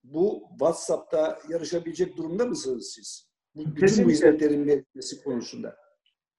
bu 0.03 0.47
WhatsApp'ta 0.49 1.39
yarışabilecek 1.49 2.17
durumda 2.17 2.45
mısınız 2.45 2.91
siz? 2.95 3.26
Bütün 3.57 4.05
bu 4.05 4.09
hizmetlerin 4.09 4.67
verilmesi 4.67 5.23
konusunda. 5.23 5.75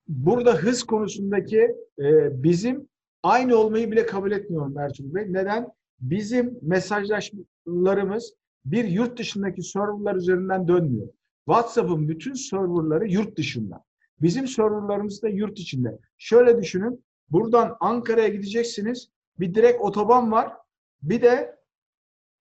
Burada 0.09 0.55
hız 0.55 0.83
konusundaki 0.83 1.61
e, 1.99 2.43
bizim 2.43 2.89
aynı 3.23 3.57
olmayı 3.57 3.91
bile 3.91 4.07
kabul 4.07 4.33
etmiyorum 4.33 4.79
Ertuğrul 4.79 5.15
Bey. 5.15 5.25
Neden? 5.29 5.69
Bizim 6.01 6.59
mesajlaşmalarımız 6.63 8.35
bir 8.65 8.85
yurt 8.85 9.19
dışındaki 9.19 9.63
serverlar 9.63 10.15
üzerinden 10.15 10.69
dönmüyor. 10.69 11.09
WhatsApp'ın 11.45 12.09
bütün 12.09 12.33
serverları 12.33 13.09
yurt 13.09 13.39
dışında. 13.39 13.85
Bizim 14.23 14.47
serverlarımız 14.47 15.23
da 15.23 15.29
yurt 15.29 15.59
içinde. 15.59 15.99
Şöyle 16.19 16.63
düşünün. 16.63 17.05
Buradan 17.31 17.77
Ankara'ya 17.81 18.29
gideceksiniz. 18.29 19.11
Bir 19.41 19.55
direkt 19.55 19.81
otoban 19.81 20.33
var. 20.33 20.53
Bir 21.03 21.23
de 21.23 21.59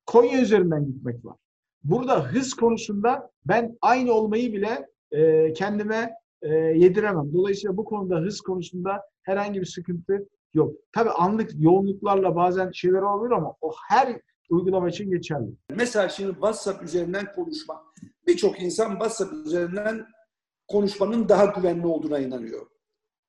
Konya 0.06 0.42
üzerinden 0.42 0.86
gitmek 0.86 1.26
var. 1.26 1.36
Burada 1.84 2.26
hız 2.26 2.54
konusunda 2.54 3.32
ben 3.46 3.78
aynı 3.82 4.14
olmayı 4.14 4.54
bile 4.54 4.88
e, 5.12 5.54
kendime 5.54 6.14
e, 6.42 6.54
yediremem. 6.54 7.34
Dolayısıyla 7.34 7.78
bu 7.78 7.86
konuda 7.86 8.20
hız 8.20 8.42
konusunda 8.42 9.02
herhangi 9.24 9.62
bir 9.62 9.66
sıkıntı 9.66 10.28
yok. 10.54 10.76
Tabii 10.92 11.10
anlık 11.10 11.52
yoğunluklarla 11.60 12.36
bazen 12.36 12.72
şeyler 12.72 13.02
olabilir 13.02 13.36
ama 13.36 13.56
o 13.62 13.72
her 13.90 14.22
uygulama 14.50 14.90
için 14.90 15.12
geçerli. 15.12 15.50
Mesela 15.76 16.10
şimdi 16.10 16.32
WhatsApp 16.32 16.84
üzerinden 16.84 17.34
konuşma. 17.36 17.84
Birçok 18.28 18.62
insan 18.62 18.92
WhatsApp 18.92 19.34
üzerinden 19.34 20.06
konuşmanın 20.68 21.30
daha 21.30 21.46
güvenli 21.46 21.88
olduğuna 21.88 22.20
inanıyor. 22.20 22.68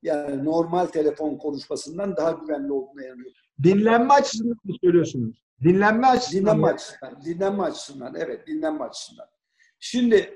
Yani 0.02 0.44
normal 0.44 0.86
telefon 0.86 1.36
konuşmasından 1.36 2.16
daha 2.16 2.30
güvenli 2.30 2.72
olduğuna 2.72 3.06
inanıyor. 3.06 3.32
Dinlenme 3.62 4.14
açısından 4.14 4.56
mı 4.64 4.74
söylüyorsunuz? 4.84 5.47
Dinlenme 5.62 6.06
açısından. 6.06 6.56
Dinlenme 6.56 6.72
açısından. 6.72 7.24
Dinlenme 7.24 7.62
açısından. 7.62 8.14
Evet, 8.14 8.46
dinlenme 8.46 8.84
açısından. 8.84 9.26
Şimdi 9.80 10.34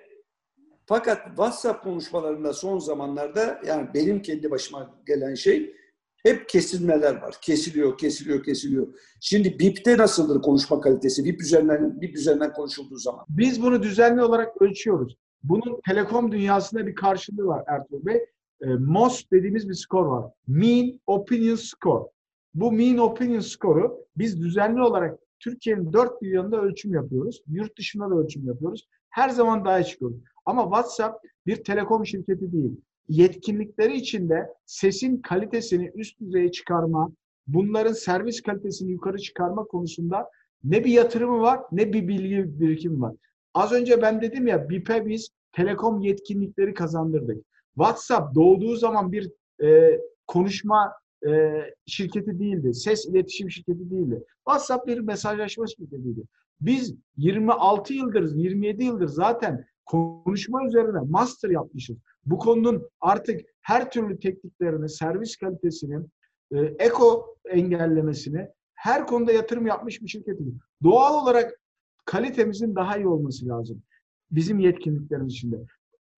fakat 0.86 1.26
WhatsApp 1.26 1.84
konuşmalarında 1.84 2.52
son 2.52 2.78
zamanlarda 2.78 3.60
yani 3.66 3.88
benim 3.94 4.22
kendi 4.22 4.50
başıma 4.50 5.02
gelen 5.06 5.34
şey 5.34 5.76
hep 6.22 6.48
kesilmeler 6.48 7.22
var. 7.22 7.36
Kesiliyor, 7.42 7.98
kesiliyor, 7.98 8.44
kesiliyor. 8.44 8.86
Şimdi 9.20 9.58
BIP'te 9.58 9.98
nasıldır 9.98 10.42
konuşma 10.42 10.80
kalitesi? 10.80 11.24
BIP 11.24 11.40
üzerinden 11.40 12.00
BIP 12.00 12.16
üzerinden 12.16 12.52
konuşulduğu 12.52 12.96
zaman. 12.96 13.24
Biz 13.28 13.62
bunu 13.62 13.82
düzenli 13.82 14.22
olarak 14.22 14.62
ölçüyoruz. 14.62 15.16
Bunun 15.42 15.80
telekom 15.88 16.32
dünyasında 16.32 16.86
bir 16.86 16.94
karşılığı 16.94 17.46
var 17.46 17.64
Ertuğrul 17.66 18.06
Bey. 18.06 18.26
E, 18.60 18.66
MOS 18.66 19.24
dediğimiz 19.32 19.68
bir 19.68 19.74
skor 19.74 20.06
var. 20.06 20.32
Mean 20.48 21.00
Opinion 21.06 21.56
Score. 21.56 22.10
Bu 22.54 22.72
Mean 22.72 22.98
Opinion 22.98 23.40
Score'u 23.40 24.06
biz 24.16 24.42
düzenli 24.42 24.82
olarak 24.82 25.18
Türkiye'nin 25.40 25.92
dört 25.92 26.22
bir 26.22 26.30
yanında 26.30 26.60
ölçüm 26.60 26.94
yapıyoruz. 26.94 27.42
Yurt 27.46 27.78
dışında 27.78 28.10
da 28.10 28.14
ölçüm 28.14 28.46
yapıyoruz. 28.46 28.88
Her 29.10 29.28
zaman 29.28 29.64
daha 29.64 29.82
çıkıyoruz. 29.82 30.16
Ama 30.46 30.62
WhatsApp 30.62 31.24
bir 31.46 31.64
telekom 31.64 32.06
şirketi 32.06 32.52
değil 32.52 32.76
yetkinlikleri 33.08 33.96
içinde 33.96 34.48
sesin 34.66 35.16
kalitesini 35.16 35.90
üst 35.94 36.20
düzeye 36.20 36.52
çıkarma, 36.52 37.12
bunların 37.46 37.92
servis 37.92 38.42
kalitesini 38.42 38.90
yukarı 38.90 39.18
çıkarma 39.18 39.64
konusunda 39.64 40.30
ne 40.64 40.84
bir 40.84 40.90
yatırımı 40.90 41.40
var 41.40 41.60
ne 41.72 41.92
bir 41.92 42.08
bilgi 42.08 42.60
birikimi 42.60 43.00
var. 43.00 43.14
Az 43.54 43.72
önce 43.72 44.02
ben 44.02 44.22
dedim 44.22 44.46
ya 44.46 44.68
BİP'e 44.68 45.06
biz 45.06 45.28
telekom 45.52 46.00
yetkinlikleri 46.00 46.74
kazandırdık. 46.74 47.44
WhatsApp 47.74 48.34
doğduğu 48.34 48.76
zaman 48.76 49.12
bir 49.12 49.30
e, 49.62 50.00
konuşma 50.26 50.92
e, 51.28 51.62
şirketi 51.86 52.38
değildi. 52.38 52.74
Ses 52.74 53.06
iletişim 53.06 53.50
şirketi 53.50 53.90
değildi. 53.90 54.24
WhatsApp 54.48 54.86
bir 54.86 54.98
mesajlaşma 54.98 55.66
şirketiydi. 55.66 56.22
Biz 56.60 56.94
26 57.16 57.94
yıldır, 57.94 58.34
27 58.34 58.84
yıldır 58.84 59.08
zaten 59.08 59.64
konuşma 59.86 60.66
üzerine 60.66 61.00
master 61.08 61.50
yapmışız. 61.50 61.96
Bu 62.26 62.38
konunun 62.38 62.88
artık 63.00 63.40
her 63.60 63.90
türlü 63.90 64.18
tekniklerini, 64.18 64.88
servis 64.88 65.36
kalitesini, 65.36 66.04
e, 66.52 66.58
eko 66.58 67.36
engellemesini 67.50 68.48
her 68.74 69.06
konuda 69.06 69.32
yatırım 69.32 69.66
yapmış 69.66 70.02
bir 70.02 70.08
şirketiz. 70.08 70.46
Doğal 70.82 71.22
olarak 71.22 71.60
kalitemizin 72.04 72.74
daha 72.74 72.96
iyi 72.96 73.06
olması 73.06 73.48
lazım. 73.48 73.82
Bizim 74.30 74.58
yetkinliklerimiz 74.58 75.32
içinde. 75.32 75.56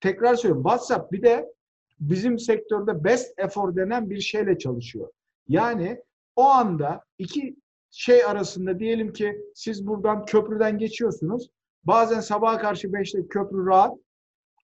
Tekrar 0.00 0.34
söylüyorum. 0.34 0.62
WhatsApp 0.62 1.12
bir 1.12 1.22
de 1.22 1.54
bizim 2.10 2.38
sektörde 2.38 3.04
best 3.04 3.38
effort 3.38 3.76
denen 3.76 4.10
bir 4.10 4.20
şeyle 4.20 4.58
çalışıyor. 4.58 5.08
Yani 5.48 6.00
o 6.36 6.42
anda 6.44 7.00
iki 7.18 7.56
şey 7.90 8.24
arasında 8.24 8.78
diyelim 8.78 9.12
ki 9.12 9.40
siz 9.54 9.86
buradan 9.86 10.24
köprüden 10.24 10.78
geçiyorsunuz. 10.78 11.50
Bazen 11.84 12.20
sabaha 12.20 12.58
karşı 12.58 12.88
5'te 12.88 13.28
köprü 13.28 13.66
rahat. 13.66 13.98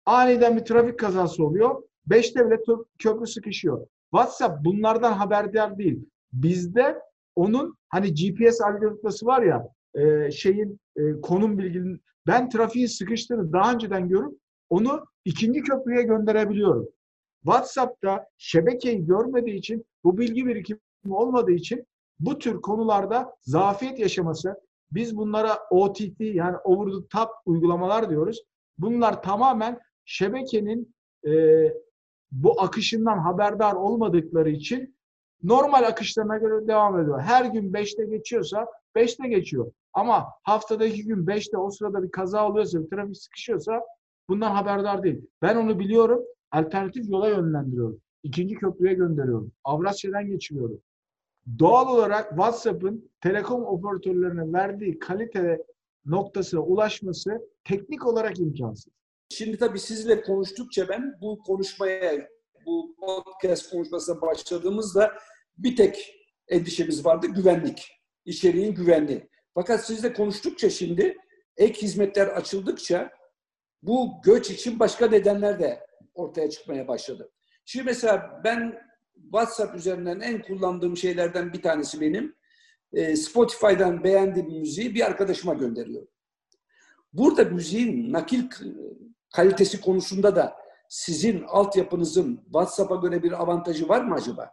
Aniden 0.06 0.56
bir 0.56 0.64
trafik 0.64 0.98
kazası 0.98 1.44
oluyor. 1.44 1.82
5'te 2.08 2.46
bile 2.46 2.56
köprü 2.98 3.26
sıkışıyor. 3.26 3.86
WhatsApp 4.10 4.64
bunlardan 4.64 5.12
haberdar 5.12 5.78
değil. 5.78 6.08
Bizde 6.32 6.98
onun 7.36 7.76
hani 7.88 8.14
GPS 8.14 8.60
algoritması 8.60 9.26
var 9.26 9.42
ya 9.42 9.68
e, 9.94 10.30
şeyin 10.30 10.80
e, 10.96 11.20
konum 11.20 11.58
bilginin 11.58 12.00
ben 12.26 12.48
trafiğin 12.48 12.86
sıkıştığını 12.86 13.52
daha 13.52 13.72
önceden 13.74 14.08
görüp 14.08 14.38
onu 14.70 15.04
ikinci 15.24 15.62
köprüye 15.62 16.02
gönderebiliyorum. 16.02 16.88
WhatsApp'ta 17.44 18.26
şebekeyi 18.38 19.06
görmediği 19.06 19.54
için 19.54 19.84
bu 20.04 20.18
bilgi 20.18 20.46
birikimi 20.46 20.80
olmadığı 21.10 21.52
için 21.52 21.86
bu 22.20 22.38
tür 22.38 22.60
konularda 22.60 23.34
zafiyet 23.42 23.98
yaşaması 23.98 24.54
biz 24.92 25.16
bunlara 25.16 25.58
OTT 25.70 26.20
yani 26.20 26.56
over 26.64 26.92
the 26.92 27.06
top 27.08 27.28
uygulamalar 27.46 28.10
diyoruz. 28.10 28.42
Bunlar 28.78 29.22
tamamen 29.22 29.80
şebekenin 30.04 30.94
e, 31.26 31.32
bu 32.32 32.60
akışından 32.60 33.18
haberdar 33.18 33.72
olmadıkları 33.72 34.50
için 34.50 34.96
normal 35.42 35.82
akışlarına 35.82 36.38
göre 36.38 36.66
devam 36.68 37.00
ediyor. 37.00 37.20
Her 37.20 37.44
gün 37.44 37.72
5'te 37.72 38.04
geçiyorsa 38.16 38.66
5'te 38.96 39.28
geçiyor. 39.28 39.72
Ama 39.92 40.28
haftada 40.42 40.86
iki 40.86 41.04
gün 41.04 41.26
5'te 41.26 41.58
o 41.58 41.70
sırada 41.70 42.02
bir 42.02 42.10
kaza 42.10 42.48
oluyorsa, 42.48 42.82
bir 42.82 42.90
trafik 42.90 43.16
sıkışıyorsa 43.16 43.80
bundan 44.28 44.50
haberdar 44.50 45.02
değil. 45.02 45.26
Ben 45.42 45.56
onu 45.56 45.78
biliyorum. 45.78 46.22
Alternatif 46.50 47.10
yola 47.10 47.28
yönlendiriyorum. 47.28 48.00
İkinci 48.22 48.54
köprüye 48.54 48.94
gönderiyorum. 48.94 49.52
Avrasya'dan 49.64 50.26
geçiriyorum. 50.26 50.82
Doğal 51.58 51.96
olarak 51.96 52.28
WhatsApp'ın 52.28 53.10
telekom 53.20 53.64
operatörlerine 53.64 54.52
verdiği 54.52 54.98
kalite 54.98 55.64
noktasına 56.04 56.60
ulaşması 56.60 57.40
teknik 57.64 58.06
olarak 58.06 58.40
imkansız. 58.40 58.92
Şimdi 59.28 59.58
tabii 59.58 59.78
sizinle 59.78 60.22
konuştukça 60.22 60.88
ben 60.88 61.14
bu 61.20 61.38
konuşmaya, 61.38 62.28
bu 62.66 62.96
podcast 63.00 63.70
konuşmasına 63.70 64.20
başladığımızda 64.20 65.12
bir 65.58 65.76
tek 65.76 66.14
endişemiz 66.48 67.06
vardı, 67.06 67.26
güvenlik. 67.26 67.88
İçeriğin 68.24 68.74
güvenliği. 68.74 69.28
Fakat 69.54 69.86
sizle 69.86 70.12
konuştukça 70.12 70.70
şimdi 70.70 71.16
ek 71.56 71.82
hizmetler 71.82 72.26
açıldıkça 72.26 73.10
bu 73.82 74.10
göç 74.24 74.50
için 74.50 74.78
başka 74.78 75.06
nedenler 75.06 75.60
de 75.60 75.80
ortaya 76.20 76.50
çıkmaya 76.50 76.88
başladı. 76.88 77.30
Şimdi 77.64 77.86
mesela 77.86 78.40
ben 78.44 78.90
WhatsApp 79.22 79.76
üzerinden 79.76 80.20
en 80.20 80.42
kullandığım 80.42 80.96
şeylerden 80.96 81.52
bir 81.52 81.62
tanesi 81.62 82.00
benim 82.00 82.34
e, 82.92 83.16
Spotify'dan 83.16 84.04
beğendiğim 84.04 84.60
müziği 84.60 84.94
bir 84.94 85.06
arkadaşıma 85.06 85.54
gönderiyorum. 85.54 86.08
Burada 87.12 87.44
müziğin 87.44 88.12
nakil 88.12 88.42
kalitesi 89.34 89.80
konusunda 89.80 90.36
da 90.36 90.56
sizin 90.88 91.42
altyapınızın 91.42 92.40
WhatsApp'a 92.44 92.96
göre 92.96 93.22
bir 93.22 93.42
avantajı 93.42 93.88
var 93.88 94.04
mı 94.04 94.14
acaba? 94.14 94.50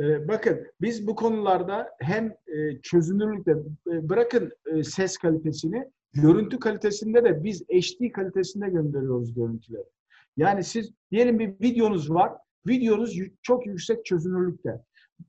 Ee, 0.00 0.28
bakın 0.28 0.66
biz 0.80 1.06
bu 1.06 1.14
konularda 1.14 1.90
hem 1.98 2.26
e, 2.26 2.80
çözünürlükte 2.82 3.50
e, 3.90 4.08
bırakın 4.08 4.52
e, 4.66 4.84
ses 4.84 5.16
kalitesini, 5.16 5.90
görüntü 6.12 6.58
kalitesinde 6.58 7.24
de 7.24 7.44
biz 7.44 7.62
HD 7.62 8.12
kalitesinde 8.12 8.68
gönderiyoruz 8.68 9.34
görüntüleri. 9.34 9.84
Yani 10.36 10.64
siz 10.64 10.92
diyelim 11.10 11.38
bir 11.38 11.48
videonuz 11.48 12.10
var, 12.10 12.32
videonuz 12.66 13.18
çok 13.42 13.66
yüksek 13.66 14.04
çözünürlükte. 14.04 14.80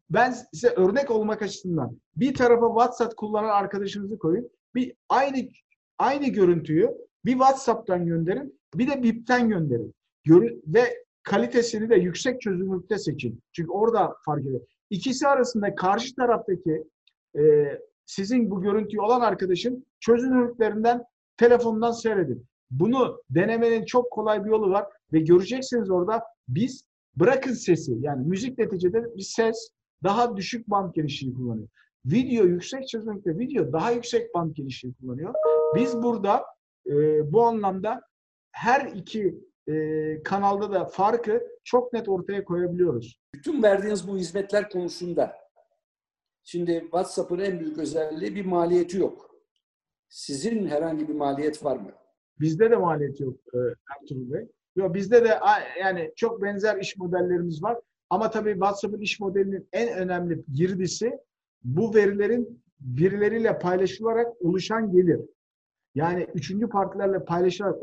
Ben 0.10 0.32
size 0.54 0.70
örnek 0.70 1.12
olmak 1.12 1.42
açısından 1.42 1.98
bir 2.16 2.34
tarafa 2.34 2.68
WhatsApp 2.68 3.18
kullanan 3.18 3.50
arkadaşınızı 3.50 4.18
koyun. 4.18 4.50
Bir 4.76 4.94
aynı 5.10 5.50
aynı 6.00 6.28
görüntüyü 6.28 6.90
bir 7.26 7.32
WhatsApp'tan 7.32 8.06
gönderin, 8.06 8.60
bir 8.76 8.88
de 8.88 9.04
BIP'ten 9.04 9.50
gönderin. 9.50 9.94
Görü 10.24 10.62
ve 10.68 11.04
kalitesini 11.24 11.90
de 11.90 11.96
yüksek 11.96 12.42
çözünürlükte 12.42 12.98
seçin. 12.98 13.40
Çünkü 13.52 13.72
orada 13.72 14.16
fark 14.26 14.42
ediyor. 14.42 14.62
İkisi 14.90 15.28
arasında 15.28 15.76
karşı 15.76 16.16
taraftaki 16.16 16.84
e, 17.38 17.42
sizin 18.06 18.52
bu 18.52 18.62
görüntüyü 18.62 19.02
olan 19.02 19.22
arkadaşın 19.22 19.86
çözünürlüklerinden 20.00 21.04
telefondan 21.38 21.92
seyredin. 21.92 22.46
Bunu 22.72 23.22
denemenin 23.30 23.86
çok 23.86 24.12
kolay 24.12 24.46
bir 24.46 24.50
yolu 24.50 24.72
var 24.72 24.86
ve 25.14 25.20
göreceksiniz 25.20 25.92
orada 25.92 26.24
biz 26.48 26.86
bırakın 27.16 27.54
sesi 27.54 27.98
yani 28.00 28.28
müzik 28.28 28.58
neticede 28.58 29.16
bir 29.16 29.22
ses 29.22 29.70
daha 30.04 30.38
düşük 30.38 30.70
band 30.70 30.94
genişliği 30.94 31.34
kullanıyor. 31.34 31.68
Video 32.06 32.46
yüksek 32.46 32.88
çözünürlükte 32.88 33.40
video 33.40 33.74
daha 33.74 33.92
yüksek 33.92 34.36
band 34.36 34.56
genişliği 34.56 34.94
kullanıyor. 34.94 35.34
Biz 35.76 36.04
burada 36.04 36.46
e, 36.88 36.94
bu 37.32 37.44
anlamda 37.44 38.02
her 38.52 38.86
iki 38.86 39.40
e, 39.68 40.24
kanalda 40.24 40.72
da 40.72 40.86
farkı 40.86 41.44
çok 41.64 41.94
net 41.94 42.10
ortaya 42.10 42.44
koyabiliyoruz. 42.44 43.20
Bütün 43.34 43.64
verdiğiniz 43.64 44.08
bu 44.08 44.18
hizmetler 44.18 44.70
konusunda 44.70 45.36
şimdi 46.44 46.80
WhatsApp'ın 46.82 47.40
en 47.40 47.60
büyük 47.60 47.78
özelliği 47.78 48.36
bir 48.36 48.46
maliyeti 48.46 48.98
yok. 48.98 49.36
Sizin 50.10 50.68
herhangi 50.68 51.08
bir 51.08 51.16
maliyet 51.16 51.66
var 51.66 51.78
mı? 51.78 51.92
Bizde 52.40 52.72
de 52.72 52.76
maliyet 52.76 53.20
yok 53.20 53.36
e, 53.54 53.58
Ertuğrul 53.96 54.34
Bey. 54.34 54.48
Yok, 54.76 54.94
bizde 54.94 55.24
de 55.24 55.40
yani 55.80 56.12
çok 56.16 56.42
benzer 56.42 56.78
iş 56.78 56.98
modellerimiz 56.98 57.64
var. 57.64 57.78
Ama 58.10 58.30
tabii 58.30 58.52
WhatsApp'ın 58.52 59.02
iş 59.02 59.20
modelinin 59.20 59.68
en 59.74 59.98
önemli 59.98 60.44
girdisi 60.54 61.20
bu 61.64 61.96
verilerin 61.96 62.64
birileriyle 62.80 63.60
paylaşılarak 63.60 64.42
oluşan 64.42 64.92
gelir. 64.92 65.20
Yani 65.96 66.28
üçüncü 66.34 66.70
partilerle 66.70 67.26
paylaşarak 67.26 67.76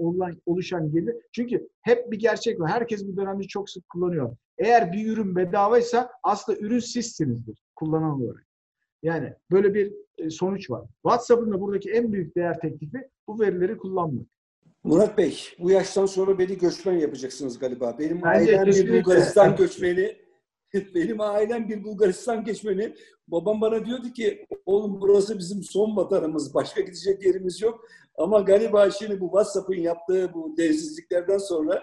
oluşan 0.46 0.92
gelir. 0.92 1.16
Çünkü 1.32 1.68
hep 1.82 2.12
bir 2.12 2.18
gerçek 2.18 2.60
var. 2.60 2.70
Herkes 2.70 3.06
bu 3.06 3.16
dönemde 3.16 3.42
çok 3.42 3.70
sık 3.70 3.88
kullanıyor. 3.88 4.36
Eğer 4.58 4.92
bir 4.92 5.12
ürün 5.12 5.36
bedavaysa 5.36 6.10
aslında 6.22 6.58
ürün 6.58 6.78
sizsinizdir 6.78 7.62
kullanan 7.76 8.22
olarak. 8.22 8.46
Yani 9.02 9.34
böyle 9.50 9.74
bir 9.74 9.92
e, 10.18 10.30
sonuç 10.30 10.70
var. 10.70 10.82
WhatsApp'ın 11.02 11.52
da 11.52 11.60
buradaki 11.60 11.90
en 11.90 12.12
büyük 12.12 12.36
değer 12.36 12.60
teklifi 12.60 13.08
bu 13.28 13.40
verileri 13.40 13.76
kullanmak. 13.76 14.26
Murat 14.84 15.18
Bey, 15.18 15.38
bu 15.58 15.70
yaştan 15.70 16.06
sonra 16.06 16.38
beni 16.38 16.58
göçmen 16.58 16.98
yapacaksınız 16.98 17.58
galiba. 17.58 17.96
Benim 17.98 18.22
Bence 18.22 18.60
ailem 18.60 18.86
bir 18.86 18.92
Bulgaristan 18.92 19.56
göçmeni. 19.56 20.16
Benim 20.94 21.20
ailem 21.20 21.68
bir 21.68 21.84
Bulgaristan 21.84 22.44
göçmeni. 22.44 22.94
Babam 23.28 23.60
bana 23.60 23.84
diyordu 23.84 24.12
ki, 24.12 24.46
oğlum 24.66 25.00
burası 25.00 25.38
bizim 25.38 25.62
son 25.62 25.96
vatanımız. 25.96 26.54
Başka 26.54 26.80
gidecek 26.80 27.24
yerimiz 27.24 27.62
yok. 27.62 27.88
Ama 28.18 28.40
galiba 28.40 28.90
şimdi 28.90 29.20
bu 29.20 29.26
WhatsApp'ın 29.26 29.74
yaptığı 29.74 30.34
bu 30.34 30.56
dersizliklerden 30.56 31.38
sonra 31.38 31.82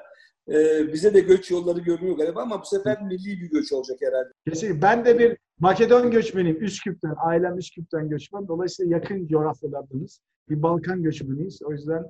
e, 0.49 0.87
bize 0.93 1.13
de 1.13 1.19
göç 1.19 1.51
yolları 1.51 1.79
görünüyor 1.79 2.17
galiba 2.17 2.41
ama 2.41 2.61
bu 2.61 2.65
sefer 2.65 3.01
milli 3.01 3.41
bir 3.41 3.49
göç 3.49 3.73
olacak 3.73 3.97
herhalde. 4.01 4.29
Kesinlikle. 4.47 4.81
Ben 4.81 5.05
de 5.05 5.19
bir 5.19 5.37
Makedon 5.59 6.11
göçmeniyim. 6.11 6.63
Üsküp'ten. 6.63 7.15
Ailem 7.17 7.57
Üsküp'ten 7.57 8.09
göçmen. 8.09 8.47
Dolayısıyla 8.47 8.97
yakın 8.97 9.27
coğrafyalardayız. 9.27 10.21
Bir 10.49 10.63
Balkan 10.63 11.03
göçmeniyiz. 11.03 11.61
O 11.63 11.71
yüzden 11.71 12.03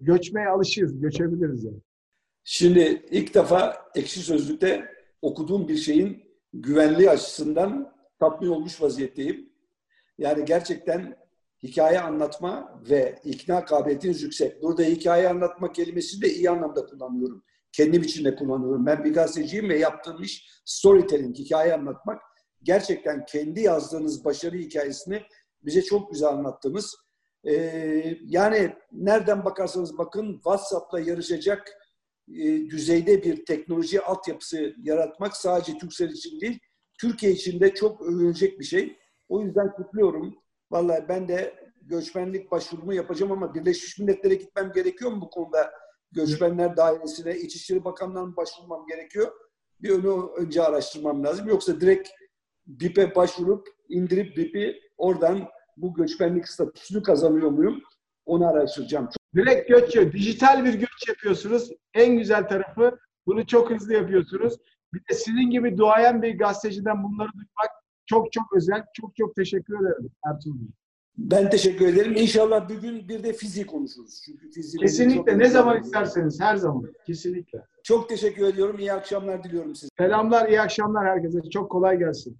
göçmeye 0.00 0.48
alışığız. 0.48 1.00
Göçebiliriz 1.00 1.64
yani. 1.64 1.80
Şimdi 2.44 3.02
ilk 3.10 3.34
defa 3.34 3.76
ekşi 3.94 4.20
sözlükte 4.20 4.88
okuduğum 5.22 5.68
bir 5.68 5.76
şeyin 5.76 6.22
güvenliği 6.52 7.10
açısından 7.10 7.92
tatmin 8.20 8.48
olmuş 8.48 8.82
vaziyetteyim. 8.82 9.52
Yani 10.18 10.44
gerçekten 10.44 11.16
hikaye 11.62 12.00
anlatma 12.00 12.82
ve 12.90 13.18
ikna 13.24 13.64
kabiliyetiniz 13.64 14.22
yüksek. 14.22 14.62
Burada 14.62 14.82
hikaye 14.82 15.28
anlatma 15.28 15.72
kelimesini 15.72 16.22
de 16.22 16.34
iyi 16.34 16.50
anlamda 16.50 16.86
kullanıyorum. 16.86 17.44
Kendim 17.72 18.02
için 18.02 18.24
de 18.24 18.36
kullanıyorum. 18.36 18.86
Ben 18.86 19.04
bir 19.04 19.14
gazeteciyim 19.14 19.68
ve 19.68 19.78
yaptığım 19.78 20.22
iş 20.22 20.62
storytelling, 20.64 21.36
hikaye 21.36 21.74
anlatmak. 21.74 22.22
Gerçekten 22.62 23.24
kendi 23.24 23.60
yazdığınız 23.60 24.24
başarı 24.24 24.56
hikayesini 24.56 25.22
bize 25.62 25.82
çok 25.82 26.10
güzel 26.10 26.28
anlattınız. 26.28 26.96
Ee, 27.44 28.18
yani 28.24 28.74
nereden 28.92 29.44
bakarsanız 29.44 29.98
bakın 29.98 30.34
WhatsApp'la 30.34 31.00
yarışacak 31.00 31.72
e, 32.28 32.70
düzeyde 32.70 33.22
bir 33.22 33.44
teknoloji 33.44 34.00
altyapısı 34.00 34.74
yaratmak 34.82 35.36
sadece 35.36 35.78
Türksel 35.78 36.10
için 36.10 36.40
değil, 36.40 36.58
Türkiye 37.00 37.32
için 37.32 37.60
de 37.60 37.74
çok 37.74 38.02
övülecek 38.02 38.60
bir 38.60 38.64
şey. 38.64 38.96
O 39.28 39.42
yüzden 39.42 39.72
kutluyorum. 39.72 40.38
Vallahi 40.70 41.04
ben 41.08 41.28
de 41.28 41.54
göçmenlik 41.82 42.50
başvurumu 42.50 42.94
yapacağım 42.94 43.32
ama 43.32 43.54
Birleşmiş 43.54 43.98
Milletler'e 43.98 44.34
gitmem 44.34 44.72
gerekiyor 44.72 45.10
mu 45.10 45.20
bu 45.20 45.30
konuda? 45.30 45.70
Göçmenler 46.12 46.76
Dairesi'ne, 46.76 47.36
İçişleri 47.36 47.84
Bakanlığı'na 47.84 48.36
başvurmam 48.36 48.86
gerekiyor. 48.86 49.32
Bir 49.82 49.90
onu 49.90 50.32
önce 50.36 50.62
araştırmam 50.62 51.24
lazım. 51.24 51.48
Yoksa 51.48 51.80
direkt 51.80 52.08
BİP'e 52.66 53.14
başvurup 53.14 53.68
indirip 53.88 54.36
BİP'i 54.36 54.80
oradan 54.96 55.48
bu 55.82 55.94
göçmenlik 55.94 56.48
statüsünü 56.48 57.02
kazanıyor 57.02 57.50
muyum? 57.50 57.82
Onu 58.26 58.48
araştıracağım. 58.48 59.08
Direkt 59.34 59.68
göç. 59.68 60.12
Dijital 60.12 60.64
bir 60.64 60.74
göç 60.74 61.08
yapıyorsunuz. 61.08 61.70
En 61.94 62.18
güzel 62.18 62.48
tarafı 62.48 62.98
bunu 63.26 63.46
çok 63.46 63.70
hızlı 63.70 63.94
yapıyorsunuz. 63.94 64.54
Bir 64.94 65.00
de 65.00 65.14
sizin 65.14 65.50
gibi 65.50 65.78
duayen 65.78 66.22
bir 66.22 66.38
gazeteciden 66.38 67.02
bunları 67.02 67.32
duymak 67.32 67.70
çok 68.06 68.32
çok 68.32 68.52
özel. 68.56 68.84
Çok 68.94 69.16
çok 69.16 69.34
teşekkür 69.34 69.74
ederim 69.74 70.10
Ertuğrul 70.26 70.60
Bey. 70.60 70.68
Ben 71.18 71.50
teşekkür 71.50 71.86
ederim. 71.86 72.16
İnşallah 72.16 72.68
bir 72.68 72.80
gün 72.80 73.08
bir 73.08 73.22
de 73.22 73.32
fizik 73.32 73.68
konuşuruz. 73.68 74.22
Çünkü 74.24 74.50
fizik 74.50 74.80
Kesinlikle 74.80 75.38
ne 75.38 75.48
zaman 75.48 75.82
isterseniz 75.82 76.40
her 76.40 76.56
zaman. 76.56 76.92
Kesinlikle. 77.06 77.64
Çok 77.82 78.08
teşekkür 78.08 78.46
ediyorum. 78.46 78.78
İyi 78.78 78.92
akşamlar 78.92 79.44
diliyorum 79.44 79.74
size. 79.74 79.88
Selamlar, 79.98 80.48
iyi 80.48 80.60
akşamlar 80.60 81.06
herkese. 81.06 81.38
Çok 81.50 81.70
kolay 81.70 81.98
gelsin. 81.98 82.38